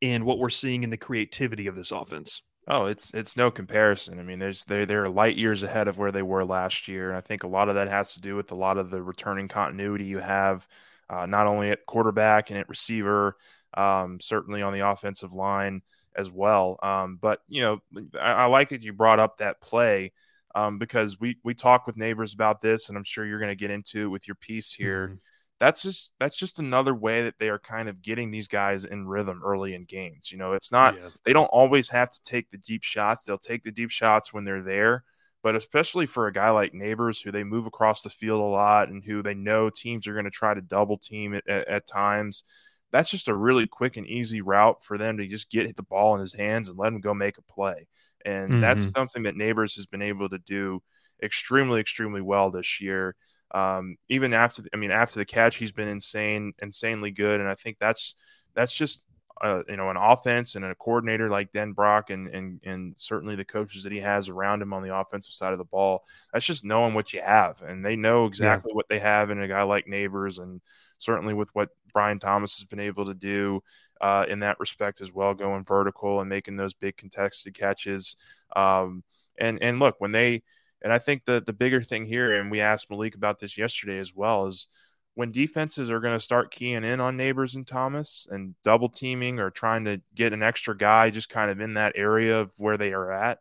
and 0.00 0.24
what 0.24 0.38
we're 0.38 0.50
seeing 0.50 0.82
in 0.82 0.90
the 0.90 0.96
creativity 0.96 1.68
of 1.68 1.76
this 1.76 1.92
offense. 1.92 2.42
Oh, 2.68 2.86
it's 2.86 3.12
it's 3.14 3.36
no 3.36 3.50
comparison. 3.50 4.20
I 4.20 4.22
mean, 4.22 4.38
there's 4.38 4.64
they 4.64 4.84
they're 4.84 5.06
light 5.06 5.36
years 5.36 5.62
ahead 5.62 5.88
of 5.88 5.98
where 5.98 6.12
they 6.12 6.22
were 6.22 6.44
last 6.44 6.88
year. 6.88 7.08
And 7.08 7.16
I 7.16 7.20
think 7.20 7.42
a 7.42 7.48
lot 7.48 7.68
of 7.68 7.74
that 7.74 7.88
has 7.88 8.14
to 8.14 8.20
do 8.20 8.36
with 8.36 8.52
a 8.52 8.56
lot 8.56 8.78
of 8.78 8.90
the 8.90 9.02
returning 9.02 9.48
continuity 9.48 10.04
you 10.04 10.18
have 10.18 10.66
uh, 11.10 11.26
not 11.26 11.46
only 11.46 11.70
at 11.70 11.86
quarterback 11.86 12.50
and 12.50 12.58
at 12.58 12.68
receiver, 12.68 13.36
um, 13.74 14.20
certainly 14.20 14.62
on 14.62 14.72
the 14.72 14.88
offensive 14.88 15.32
line 15.32 15.82
as 16.16 16.30
well. 16.30 16.78
Um, 16.82 17.18
but 17.20 17.40
you 17.48 17.62
know, 17.62 17.82
I, 18.20 18.32
I, 18.32 18.44
like 18.46 18.70
that 18.70 18.82
you 18.82 18.92
brought 18.92 19.20
up 19.20 19.38
that 19.38 19.60
play 19.60 20.12
um, 20.54 20.78
because 20.78 21.18
we 21.18 21.38
we 21.44 21.54
talked 21.54 21.86
with 21.86 21.96
Nabers 21.96 22.34
about 22.34 22.60
this, 22.60 22.88
and 22.88 22.98
I'm 22.98 23.04
sure 23.04 23.24
you're 23.24 23.38
going 23.38 23.50
to 23.50 23.56
get 23.56 23.70
into 23.70 24.04
it 24.04 24.08
with 24.08 24.28
your 24.28 24.34
piece 24.34 24.72
here. 24.72 25.08
Mm-hmm. 25.08 25.16
That's 25.60 25.82
just 25.82 26.12
that's 26.18 26.36
just 26.36 26.58
another 26.58 26.94
way 26.94 27.24
that 27.24 27.34
they 27.38 27.48
are 27.48 27.58
kind 27.58 27.88
of 27.88 28.02
getting 28.02 28.30
these 28.30 28.48
guys 28.48 28.84
in 28.84 29.06
rhythm 29.06 29.40
early 29.44 29.74
in 29.74 29.84
games. 29.84 30.32
You 30.32 30.38
know, 30.38 30.52
it's 30.52 30.72
not 30.72 30.96
yeah. 30.96 31.08
they 31.24 31.32
don't 31.32 31.46
always 31.46 31.88
have 31.90 32.10
to 32.10 32.22
take 32.24 32.50
the 32.50 32.58
deep 32.58 32.82
shots. 32.82 33.22
They'll 33.24 33.38
take 33.38 33.62
the 33.62 33.70
deep 33.70 33.90
shots 33.90 34.32
when 34.32 34.44
they're 34.44 34.62
there, 34.62 35.04
but 35.42 35.56
especially 35.56 36.06
for 36.06 36.26
a 36.26 36.32
guy 36.32 36.50
like 36.50 36.72
Nabers, 36.72 37.22
who 37.22 37.32
they 37.32 37.44
move 37.44 37.66
across 37.66 38.02
the 38.02 38.10
field 38.10 38.40
a 38.40 38.44
lot 38.44 38.88
and 38.88 39.04
who 39.04 39.22
they 39.22 39.34
know 39.34 39.70
teams 39.70 40.06
are 40.06 40.12
going 40.12 40.24
to 40.24 40.30
try 40.30 40.54
to 40.54 40.60
double 40.60 40.98
team 40.98 41.34
at, 41.34 41.48
at, 41.48 41.68
at, 41.68 41.86
times, 41.86 42.44
that's 42.92 43.10
just 43.10 43.28
a 43.28 43.34
really 43.34 43.66
quick 43.66 43.96
and 43.96 44.06
easy 44.06 44.40
route 44.40 44.84
for 44.84 44.98
them 44.98 45.18
to 45.18 45.26
just 45.26 45.50
get 45.50 45.76
the 45.76 45.82
ball 45.82 46.14
in 46.14 46.20
his 46.20 46.32
hands 46.32 46.68
and 46.68 46.78
let 46.78 46.92
him 46.92 47.00
go 47.00 47.12
make 47.12 47.38
a 47.38 47.42
play. 47.42 47.88
And 48.24 48.50
mm-hmm. 48.50 48.60
that's 48.60 48.90
something 48.92 49.24
that 49.24 49.34
Nabers 49.34 49.74
has 49.76 49.86
been 49.86 50.02
able 50.02 50.28
to 50.28 50.38
do 50.38 50.80
extremely, 51.22 51.80
extremely 51.80 52.20
well 52.20 52.50
this 52.50 52.80
year. 52.80 53.16
Um, 53.52 53.96
even 54.08 54.32
after, 54.32 54.62
I 54.72 54.76
mean, 54.76 54.92
after 54.92 55.18
the 55.18 55.24
catch, 55.24 55.56
he's 55.56 55.72
been 55.72 55.88
insane, 55.88 56.52
insanely 56.62 57.10
good. 57.10 57.40
And 57.40 57.48
I 57.48 57.54
think 57.54 57.78
that's 57.80 58.14
that's 58.54 58.74
just 58.74 59.04
uh, 59.42 59.62
you 59.68 59.76
know 59.76 59.88
an 59.88 59.96
offense 59.96 60.54
and 60.54 60.64
a 60.64 60.74
coordinator 60.74 61.28
like 61.28 61.52
Denbrock 61.52 62.10
and 62.10 62.28
and 62.28 62.60
and 62.64 62.94
certainly 62.96 63.34
the 63.34 63.44
coaches 63.44 63.82
that 63.82 63.92
he 63.92 63.98
has 63.98 64.28
around 64.28 64.62
him 64.62 64.72
on 64.72 64.82
the 64.82 64.96
offensive 64.96 65.32
side 65.32 65.52
of 65.52 65.58
the 65.58 65.64
ball. 65.64 66.04
That's 66.32 66.46
just 66.46 66.64
knowing 66.64 66.94
what 66.94 67.12
you 67.12 67.20
have, 67.20 67.60
and 67.62 67.84
they 67.84 67.96
know 67.96 68.26
exactly 68.26 68.70
yeah. 68.70 68.76
what 68.76 68.88
they 68.88 69.00
have 69.00 69.30
in 69.30 69.42
a 69.42 69.48
guy 69.48 69.62
like 69.62 69.86
Nabers, 69.86 70.40
and 70.40 70.60
certainly 70.98 71.34
with 71.34 71.54
what 71.54 71.70
Brian 71.92 72.18
Thomas 72.18 72.58
has 72.58 72.64
been 72.64 72.80
able 72.80 73.04
to 73.06 73.14
do 73.14 73.62
uh, 74.00 74.24
in 74.28 74.40
that 74.40 74.60
respect 74.60 75.00
as 75.00 75.12
well, 75.12 75.34
going 75.34 75.64
vertical 75.64 76.20
and 76.20 76.28
making 76.28 76.56
those 76.56 76.74
big 76.74 76.96
contested 76.96 77.54
catches. 77.54 78.16
Um, 78.54 79.02
and 79.38 79.60
and 79.62 79.80
look 79.80 79.96
when 79.98 80.12
they 80.12 80.42
and 80.82 80.92
I 80.92 80.98
think 80.98 81.24
the 81.24 81.42
the 81.44 81.52
bigger 81.52 81.82
thing 81.82 82.06
here, 82.06 82.40
and 82.40 82.50
we 82.50 82.60
asked 82.60 82.90
Malik 82.90 83.14
about 83.14 83.38
this 83.38 83.56
yesterday 83.56 83.98
as 83.98 84.14
well, 84.14 84.46
is 84.46 84.68
when 85.14 85.30
defenses 85.30 85.90
are 85.90 86.00
going 86.00 86.16
to 86.16 86.24
start 86.24 86.50
keying 86.50 86.84
in 86.84 87.00
on 87.00 87.18
Nabers 87.18 87.54
and 87.54 87.66
Thomas 87.66 88.26
and 88.30 88.54
double 88.64 88.88
teaming 88.88 89.40
or 89.40 89.50
trying 89.50 89.84
to 89.84 90.00
get 90.14 90.32
an 90.32 90.42
extra 90.42 90.76
guy 90.76 91.10
just 91.10 91.28
kind 91.28 91.50
of 91.50 91.60
in 91.60 91.74
that 91.74 91.92
area 91.96 92.40
of 92.40 92.52
where 92.56 92.78
they 92.78 92.92
are 92.92 93.12
at, 93.12 93.38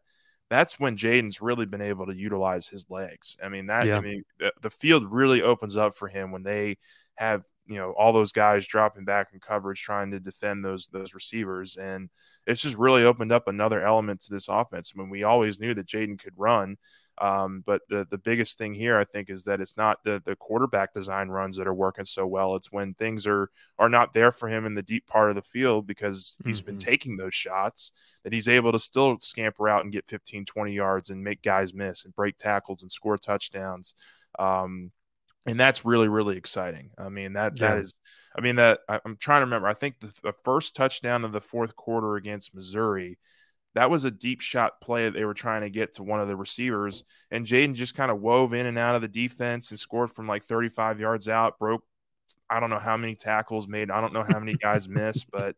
that's 0.50 0.80
when 0.80 0.98
Jayden's 0.98 1.42
really 1.42 1.66
been 1.66 1.82
able 1.82 2.08
to 2.08 2.16
utilize 2.16 2.68
his 2.68 2.90
legs. 2.90 3.38
I 3.42 3.48
mean, 3.48 3.68
that, 3.68 3.86
yeah. 3.86 3.98
I 3.98 4.02
mean, 4.02 4.24
the 4.62 4.70
field 4.70 5.10
really 5.10 5.42
opens 5.42 5.78
up 5.78 5.96
for 5.96 6.10
him 6.10 6.32
when 6.32 6.44
they 6.44 6.78
have, 7.16 7.44
you 7.72 7.78
know, 7.78 7.92
all 7.92 8.12
those 8.12 8.32
guys 8.32 8.68
dropping 8.68 9.06
back 9.06 9.30
in 9.34 9.40
coverage 9.40 9.82
trying 9.82 10.12
to 10.12 10.20
defend 10.20 10.64
those, 10.64 10.88
those 10.88 11.14
receivers. 11.14 11.78
And 11.78 12.10
it's 12.46 12.62
just 12.62 12.76
really 12.76 13.04
opened 13.04 13.32
up 13.32 13.48
another 13.48 13.82
element 13.82 14.22
to 14.22 14.32
this 14.32 14.50
offense. 14.50 14.92
I 14.94 15.00
mean, 15.00 15.10
we 15.10 15.24
always 15.24 15.60
knew 15.60 15.74
that 15.76 15.88
Jayden 15.88 16.22
could 16.22 16.34
run. 16.36 16.78
Um, 17.22 17.62
but 17.68 17.82
the 17.88 18.08
the 18.10 18.18
biggest 18.18 18.58
thing 18.58 18.74
here, 18.74 18.98
I 18.98 19.04
think, 19.04 19.30
is 19.30 19.44
that 19.44 19.62
it's 19.62 19.78
not 19.78 20.04
the 20.04 20.22
the 20.26 20.36
quarterback 20.36 20.92
design 20.92 21.30
runs 21.30 21.56
that 21.58 21.68
are 21.68 21.74
working 21.74 22.06
so 22.06 22.26
well. 22.26 22.56
It's 22.56 22.72
when 22.72 22.96
things 22.96 23.28
are 23.28 23.52
are 23.78 23.90
not 23.90 24.14
there 24.14 24.32
for 24.32 24.50
him 24.50 24.66
in 24.66 24.74
the 24.74 24.82
deep 24.82 25.06
part 25.06 25.30
of 25.30 25.36
the 25.36 25.42
field 25.44 25.86
because 25.86 26.36
he's 26.44 26.62
mm-hmm. 26.62 26.66
been 26.66 26.78
taking 26.80 27.18
those 27.18 27.36
shots 27.36 27.92
that 28.24 28.34
he's 28.34 28.48
able 28.48 28.72
to 28.72 28.80
still 28.80 29.18
scamper 29.20 29.70
out 29.70 29.84
and 29.84 29.92
get 29.92 30.08
15, 30.08 30.46
20 30.46 30.74
yards 30.74 31.10
and 31.10 31.24
make 31.24 31.42
guys 31.44 31.74
miss 31.74 32.06
and 32.06 32.16
break 32.16 32.38
tackles 32.38 32.82
and 32.82 32.92
score 32.92 33.18
touchdowns. 33.18 33.94
Um, 34.40 34.92
and 35.46 35.60
that's 35.60 35.86
really 35.86 36.08
really 36.08 36.38
exciting. 36.38 36.92
I 36.98 37.10
mean 37.10 37.34
that 37.34 37.58
yeah. 37.58 37.70
that 37.70 37.80
is. 37.80 37.96
I 38.38 38.42
mean 38.42 38.56
that 38.58 38.80
I, 38.88 39.00
am 39.06 39.18
trying 39.18 39.42
to 39.42 39.46
remember. 39.46 39.68
I 39.68 39.74
think 39.74 40.00
the, 40.00 40.14
the 40.24 40.34
first 40.44 40.76
touchdown 40.76 41.26
of 41.26 41.34
the 41.34 41.42
fourth 41.42 41.76
quarter 41.76 42.16
against 42.16 42.56
Missouri 42.56 43.18
that 43.74 43.90
was 43.90 44.04
a 44.04 44.12
deep 44.12 44.42
shot 44.42 44.82
play 44.82 45.06
that 45.06 45.14
they 45.14 45.26
were 45.26 45.34
trying 45.34 45.62
to 45.62 45.70
get 45.70 45.94
to 45.94 46.04
one 46.04 46.20
of 46.20 46.28
the 46.28 46.36
receivers. 46.36 47.04
And 47.30 47.46
Jayden 47.46 47.74
just 47.74 47.96
kind 47.96 48.12
of 48.12 48.20
wove 48.20 48.54
in 48.54 48.66
and 48.66 48.78
out 48.78 48.96
of 48.96 49.02
the 49.02 49.08
defense 49.08 49.72
and 49.72 49.80
scored 49.80 50.12
from 50.12 50.28
like 50.28 50.44
35 50.44 51.00
yards 51.00 51.30
out, 51.30 51.58
broke, 51.58 51.84
I 52.50 52.60
don't 52.60 52.70
know 52.70 52.80
how 52.80 52.98
many 52.98 53.16
tackles 53.16 53.68
made. 53.68 53.90
I 53.90 54.02
don't 54.02 54.14
know 54.14 54.26
how 54.28 54.40
many 54.40 54.56
guys 54.56 54.90
missed, 54.90 55.32
but 55.32 55.56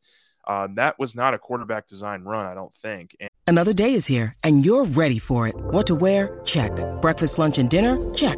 uh, 0.48 0.68
that 0.76 1.00
was 1.00 1.16
not 1.16 1.34
a 1.34 1.40
quarterback 1.40 1.88
design 1.88 2.24
run, 2.24 2.46
I 2.46 2.54
don't 2.54 2.74
think. 2.76 3.16
And- 3.20 3.30
Another 3.46 3.74
day 3.74 3.94
is 3.94 4.06
here 4.06 4.34
and 4.44 4.66
you're 4.66 4.86
ready 4.86 5.20
for 5.20 5.48
it. 5.48 5.56
What 5.56 5.88
to 5.88 5.96
wear? 5.96 6.40
Check. 6.46 6.72
Breakfast, 7.02 7.40
lunch, 7.40 7.58
and 7.58 7.70
dinner? 7.70 7.98
Check. 8.14 8.38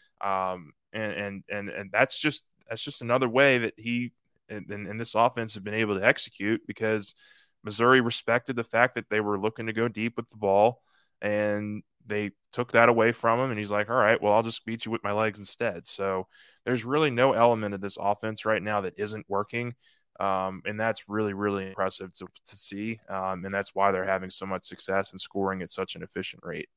um, 0.23 0.71
and 0.93 1.11
and 1.13 1.43
and 1.49 1.69
and 1.69 1.91
that's 1.91 2.19
just 2.19 2.43
that's 2.69 2.83
just 2.83 3.01
another 3.01 3.29
way 3.29 3.59
that 3.59 3.73
he 3.77 4.11
and, 4.49 4.69
and 4.69 4.99
this 4.99 5.15
offense 5.15 5.53
have 5.55 5.63
been 5.63 5.73
able 5.73 5.97
to 5.97 6.05
execute 6.05 6.61
because 6.67 7.15
Missouri 7.63 8.01
respected 8.01 8.55
the 8.55 8.63
fact 8.63 8.95
that 8.95 9.09
they 9.09 9.21
were 9.21 9.39
looking 9.39 9.67
to 9.67 9.73
go 9.73 9.87
deep 9.87 10.17
with 10.17 10.29
the 10.29 10.37
ball, 10.37 10.81
and 11.21 11.83
they 12.05 12.31
took 12.51 12.71
that 12.71 12.89
away 12.89 13.11
from 13.11 13.39
him, 13.39 13.49
and 13.49 13.59
he's 13.59 13.71
like, 13.71 13.89
"All 13.89 13.95
right, 13.95 14.21
well, 14.21 14.33
I'll 14.33 14.43
just 14.43 14.65
beat 14.65 14.85
you 14.85 14.91
with 14.91 15.03
my 15.03 15.11
legs 15.11 15.39
instead." 15.39 15.87
So 15.87 16.27
there's 16.65 16.85
really 16.85 17.11
no 17.11 17.33
element 17.33 17.73
of 17.73 17.81
this 17.81 17.97
offense 17.99 18.45
right 18.45 18.61
now 18.61 18.81
that 18.81 18.95
isn't 18.97 19.25
working. 19.29 19.75
Um, 20.19 20.61
and 20.65 20.79
that's 20.79 21.09
really, 21.09 21.33
really 21.33 21.69
impressive 21.69 22.13
to, 22.15 22.27
to 22.45 22.55
see. 22.55 22.99
Um, 23.09 23.43
and 23.45 23.53
that's 23.53 23.73
why 23.73 23.91
they're 23.91 24.05
having 24.05 24.29
so 24.29 24.45
much 24.45 24.65
success 24.65 25.11
and 25.11 25.19
scoring 25.21 25.61
at 25.63 25.71
such 25.71 25.95
an 25.95 26.03
efficient 26.03 26.43
rate. 26.43 26.69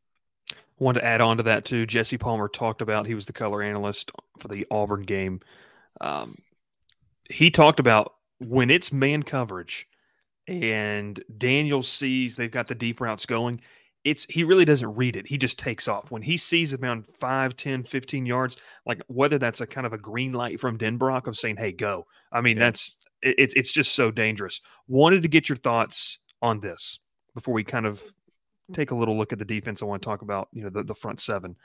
Wanted 0.84 1.00
to 1.00 1.06
add 1.06 1.22
on 1.22 1.38
to 1.38 1.42
that 1.44 1.64
too. 1.64 1.86
Jesse 1.86 2.18
Palmer 2.18 2.46
talked 2.46 2.82
about 2.82 3.06
he 3.06 3.14
was 3.14 3.24
the 3.24 3.32
color 3.32 3.62
analyst 3.62 4.12
for 4.38 4.48
the 4.48 4.66
Auburn 4.70 5.00
game. 5.00 5.40
Um, 6.02 6.36
he 7.30 7.50
talked 7.50 7.80
about 7.80 8.16
when 8.38 8.68
it's 8.68 8.92
man 8.92 9.22
coverage 9.22 9.86
and 10.46 11.24
Daniel 11.38 11.82
sees 11.82 12.36
they've 12.36 12.50
got 12.50 12.68
the 12.68 12.74
deep 12.74 13.00
routes 13.00 13.24
going, 13.24 13.62
it's 14.04 14.26
he 14.28 14.44
really 14.44 14.66
doesn't 14.66 14.94
read 14.94 15.16
it. 15.16 15.26
He 15.26 15.38
just 15.38 15.58
takes 15.58 15.88
off. 15.88 16.10
When 16.10 16.20
he 16.20 16.36
sees 16.36 16.74
around 16.74 17.06
5, 17.18 17.56
10, 17.56 17.84
15 17.84 18.26
yards, 18.26 18.58
like 18.84 19.00
whether 19.06 19.38
that's 19.38 19.62
a 19.62 19.66
kind 19.66 19.86
of 19.86 19.94
a 19.94 19.98
green 19.98 20.32
light 20.32 20.60
from 20.60 20.76
Denbrock 20.76 21.26
of 21.26 21.38
saying, 21.38 21.56
hey, 21.56 21.72
go. 21.72 22.06
I 22.30 22.42
mean, 22.42 22.58
yeah. 22.58 22.64
that's 22.64 22.98
it's 23.22 23.54
it's 23.54 23.72
just 23.72 23.94
so 23.94 24.10
dangerous. 24.10 24.60
Wanted 24.86 25.22
to 25.22 25.30
get 25.30 25.48
your 25.48 25.56
thoughts 25.56 26.18
on 26.42 26.60
this 26.60 26.98
before 27.34 27.54
we 27.54 27.64
kind 27.64 27.86
of 27.86 28.02
take 28.72 28.90
a 28.90 28.94
little 28.94 29.16
look 29.16 29.32
at 29.32 29.38
the 29.38 29.44
defense. 29.44 29.82
I 29.82 29.86
want 29.86 30.02
to 30.02 30.06
talk 30.06 30.22
about, 30.22 30.48
you 30.52 30.62
know, 30.62 30.70
the, 30.70 30.82
the 30.82 30.94
front 30.94 31.20
seven. 31.20 31.56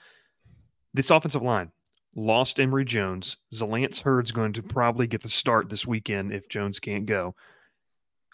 This 0.93 1.09
offensive 1.11 1.41
line 1.41 1.71
lost 2.15 2.59
Emery 2.59 2.85
Jones. 2.85 3.37
Zalance 3.53 4.01
Heard's 4.01 4.31
going 4.31 4.53
to 4.53 4.63
probably 4.63 5.07
get 5.07 5.21
the 5.21 5.29
start 5.29 5.69
this 5.69 5.85
weekend 5.85 6.33
if 6.33 6.49
Jones 6.49 6.79
can't 6.79 7.05
go. 7.05 7.35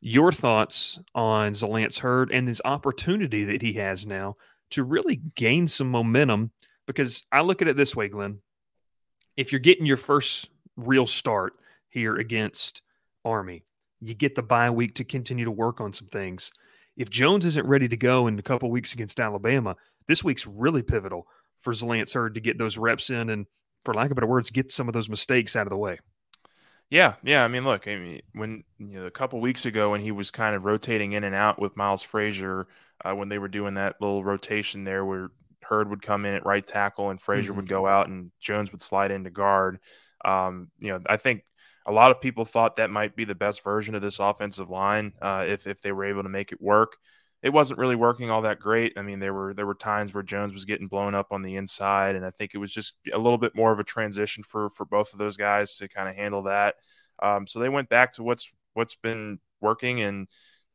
Your 0.01 0.31
thoughts 0.31 1.00
on 1.13 1.53
Zalance 1.53 2.00
Heard 2.00 2.31
and 2.31 2.48
this 2.48 2.62
opportunity 2.63 3.43
that 3.45 3.62
he 3.62 3.74
has 3.74 4.05
now 4.05 4.36
to 4.72 4.84
really 4.84 5.22
gain 5.36 5.67
some 5.67 5.89
momentum? 5.89 6.51
Because 6.86 7.25
I 7.31 7.41
look 7.41 7.62
at 7.62 7.67
it 7.67 7.77
this 7.77 7.95
way, 7.95 8.07
Glen. 8.07 8.39
If 9.38 9.51
you're 9.51 9.60
getting 9.60 9.86
your 9.86 9.98
first 9.98 10.50
real 10.77 11.07
start 11.07 11.53
here 11.89 12.15
against 12.17 12.81
Army, 13.24 13.63
you 14.01 14.13
get 14.13 14.36
the 14.36 14.43
bye 14.43 14.69
week 14.69 14.95
to 14.95 15.03
continue 15.03 15.45
to 15.45 15.51
work 15.51 15.81
on 15.81 15.93
some 15.93 16.07
things. 16.07 16.51
If 16.98 17.10
Jones 17.10 17.46
isn't 17.46 17.68
ready 17.68 17.88
to 17.88 17.98
go 17.98 18.28
in 18.28 18.40
a 18.40 18.44
couple 18.44 18.72
weeks 18.72 18.94
against 18.94 19.20
Alabama, 19.20 19.75
this 20.08 20.24
week's 20.24 20.48
really 20.48 20.82
pivotal 20.82 21.28
for 21.62 21.74
Zalance 21.74 22.14
Heard 22.14 22.36
to 22.36 22.42
get 22.42 22.58
those 22.58 22.78
reps 22.78 23.10
in 23.10 23.30
and, 23.30 23.46
for 23.84 23.94
lack 23.94 24.10
of 24.10 24.16
better 24.16 24.28
words, 24.28 24.50
get 24.50 24.72
some 24.72 24.88
of 24.88 24.94
those 24.94 25.10
mistakes 25.10 25.56
out 25.56 25.68
of 25.68 25.72
the 25.72 25.78
way. 25.78 26.00
Yeah, 26.90 27.16
yeah. 27.24 27.44
I 27.44 27.48
mean, 27.48 27.66
look, 27.66 27.88
I 27.88 27.96
mean, 27.96 28.22
when 28.34 28.64
you 28.78 29.00
know, 29.00 29.06
a 29.06 29.12
couple 29.12 29.42
weeks 29.42 29.66
ago 29.66 29.92
when 29.92 30.02
he 30.02 30.12
was 30.12 30.32
kind 30.32 30.56
of 30.56 30.66
rotating 30.66 31.14
in 31.14 31.24
and 31.24 31.36
out 31.36 31.60
with 31.60 31.75
Miles 31.75 32.04
Frazier, 32.04 32.68
uh, 33.04 33.14
when 33.14 33.30
they 33.30 33.40
were 33.40 33.48
doing 33.48 33.74
that 33.74 33.96
little 34.00 34.24
rotation 34.24 34.84
there, 34.84 35.04
where 35.04 35.30
Heard 35.64 35.90
would 35.90 36.02
come 36.02 36.25
in 36.25 36.36
at 36.36 36.46
right 36.46 36.66
tackle 36.66 37.10
and 37.10 37.20
Frazier 37.20 37.50
mm-hmm. 37.50 37.58
would 37.58 37.70
go 37.70 37.88
out 37.88 38.08
and 38.08 38.32
Jones 38.40 38.72
would 38.72 38.82
slide 38.82 39.12
into 39.12 39.32
guard. 39.32 39.80
Um, 40.24 40.70
you 40.80 40.90
know, 40.90 41.00
I 41.08 41.18
think 41.18 41.44
a 41.86 41.92
lot 41.92 42.12
of 42.12 42.22
people 42.22 42.46
thought 42.46 42.77
that 42.77 42.89
might 42.89 43.15
be 43.15 43.25
the 43.25 43.36
best 43.36 43.63
version 43.63 43.96
of 43.96 44.01
this 44.01 44.20
offensive 44.20 44.70
line 44.70 45.13
uh, 45.22 45.46
if 45.48 45.68
if 45.68 45.82
they 45.82 45.92
were 45.92 46.06
able 46.06 46.24
to 46.24 46.30
make 46.30 46.51
it 46.51 46.62
work 46.62 46.98
it 47.46 47.54
wasn't 47.54 47.77
really 47.77 47.96
working 47.96 48.32
all 48.32 48.42
that 48.42 48.60
great. 48.60 48.94
I 48.98 49.04
mean, 49.04 49.20
there 49.20 49.34
were 49.34 49.54
there 49.54 49.68
were 49.68 49.75
times 49.75 50.12
where 50.12 50.24
Jones 50.24 50.51
was 50.51 50.65
getting 50.65 50.88
blown 50.88 51.13
up 51.13 51.27
on 51.30 51.44
the 51.44 51.58
inside, 51.58 52.15
and 52.15 52.25
I 52.25 52.32
think 52.32 52.56
it 52.56 52.58
was 52.58 52.74
just 52.74 52.96
a 53.13 53.20
little 53.20 53.38
bit 53.38 53.56
more 53.56 53.72
of 53.72 53.80
a 53.80 53.84
transition 53.84 54.44
for 54.44 54.72
for 54.72 54.84
both 54.84 55.13
of 55.13 55.20
those 55.20 55.38
guys 55.38 55.75
to 55.77 55.88
kind 55.88 56.10
of 56.10 56.15
handle 56.15 56.42
that. 56.44 56.74
Um, 57.22 57.46
so 57.46 57.60
they 57.60 57.70
went 57.70 57.88
back 57.88 58.13
to 58.13 58.24
what's 58.24 58.50
what's 58.74 58.96
been 58.96 59.38
working, 59.62 60.01
and 60.01 60.27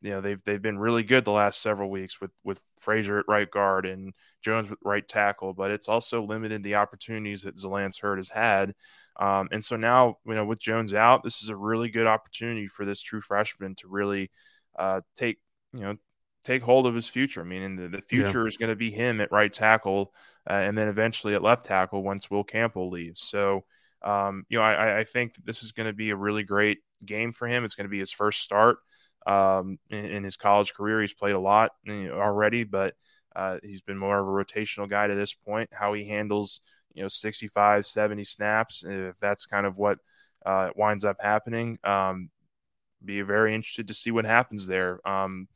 you 0.03 0.11
know 0.11 0.21
they've 0.21 0.43
they've 0.45 0.63
been 0.63 0.79
really 0.79 1.03
good 1.03 1.25
the 1.25 1.31
last 1.31 1.61
several 1.61 1.91
weeks 1.91 2.21
with 2.21 2.31
with 2.43 2.63
Frazier 2.79 3.19
at 3.19 3.27
right 3.29 3.51
guard 3.51 3.87
and 3.87 4.15
Jones 4.43 4.71
with 4.71 4.79
right 4.85 5.07
tackle, 5.07 5.53
but 5.53 5.71
it's 5.71 5.89
also 5.89 6.23
limited 6.23 6.63
the 6.63 6.77
opportunities 6.77 7.43
that 7.43 7.57
Zalance 7.57 8.01
Heard 8.01 8.19
has 8.19 8.31
had. 8.31 8.75
Um, 9.19 9.49
and 9.53 9.63
so 9.63 9.77
now, 9.77 10.17
you 10.27 10.35
know, 10.35 10.47
with 10.47 10.61
Jones 10.61 10.95
out, 10.95 11.23
this 11.23 11.43
is 11.43 11.51
a 11.51 11.57
really 11.57 11.91
good 11.91 12.07
opportunity 12.07 12.67
for 12.67 12.87
this 12.87 13.03
true 13.03 13.21
freshman 13.21 13.75
to 13.77 13.89
really 13.89 14.31
uh, 14.79 15.03
take, 15.15 15.39
you 15.75 15.81
know, 15.81 15.97
take 16.43 16.63
hold 16.63 16.87
of 16.87 16.95
his 16.95 17.07
future. 17.07 17.43
I 17.43 17.45
mean, 17.45 17.77
the, 17.77 17.89
the 17.89 18.01
future 18.01 18.43
yeah. 18.43 18.47
is 18.47 18.57
going 18.57 18.71
to 18.71 18.77
be 18.77 18.91
him 18.91 19.21
at 19.21 19.31
right 19.31 19.53
tackle, 19.53 20.15
uh, 20.49 20.55
and 20.55 20.79
then 20.79 20.89
eventually 20.89 21.35
at 21.35 21.43
left 21.43 21.67
tackle 21.67 22.03
once 22.03 22.31
Will 22.31 22.45
Campbell 22.45 22.89
leaves. 22.89 23.21
So, 23.21 23.65
um, 24.03 24.47
you 24.49 24.59
know, 24.59 24.65
I, 24.65 25.01
I 25.01 25.05
think 25.05 25.35
this 25.45 25.63
is 25.63 25.73
going 25.73 25.89
to 25.89 25.93
be 25.93 26.09
a 26.09 26.17
really 26.17 26.43
great 26.43 26.79
game 27.05 27.33
for 27.33 27.47
him. 27.47 27.65
It's 27.65 27.75
going 27.75 27.85
to 27.85 27.91
be 27.91 27.99
his 27.99 28.13
first 28.13 28.41
start 28.41 28.79
um, 29.27 29.79
in, 29.91 30.05
in, 30.05 30.25
his 30.25 30.37
college 30.37 30.75
career. 30.75 31.01
He's 31.01 31.15
played 31.15 31.35
a 31.35 31.41
lot 31.41 31.73
already, 31.89 32.65
but 32.65 32.95
uh, 33.37 33.59
he's 33.63 33.81
been 33.81 33.99
more 33.99 34.19
of 34.19 34.27
a 34.27 34.31
rotational 34.31 34.89
guy 34.89 35.07
to 35.07 35.15
this 35.15 35.35
point. 35.35 35.71
How 35.73 35.93
he 35.93 36.09
handles, 36.09 36.61
you 36.95 37.03
know, 37.03 37.09
65, 37.09 37.87
70 37.87 38.25
snaps, 38.25 38.85
if 38.87 39.19
that's 39.21 39.47
kind 39.47 39.67
of 39.67 39.77
what 39.77 39.99
uh, 40.45 40.71
winds 40.75 41.05
up 41.05 41.17
happening, 41.21 41.79
um, 41.85 42.31
be 43.05 43.21
very 43.23 43.55
interested 43.55 43.89
to 43.89 43.95
see 43.95 44.11
what 44.11 44.25
happens 44.25 44.67
there. 44.67 45.07
Um, 45.07 45.49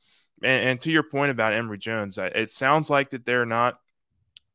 and, 0.42 0.68
and 0.68 0.81
to 0.83 0.90
your 0.90 1.03
point 1.03 1.31
about 1.31 1.53
Emery 1.53 1.79
Jones, 1.79 2.18
it 2.18 2.50
sounds 2.50 2.90
like 2.90 3.11
that 3.11 3.24
they're 3.24 3.46
not 3.46 3.79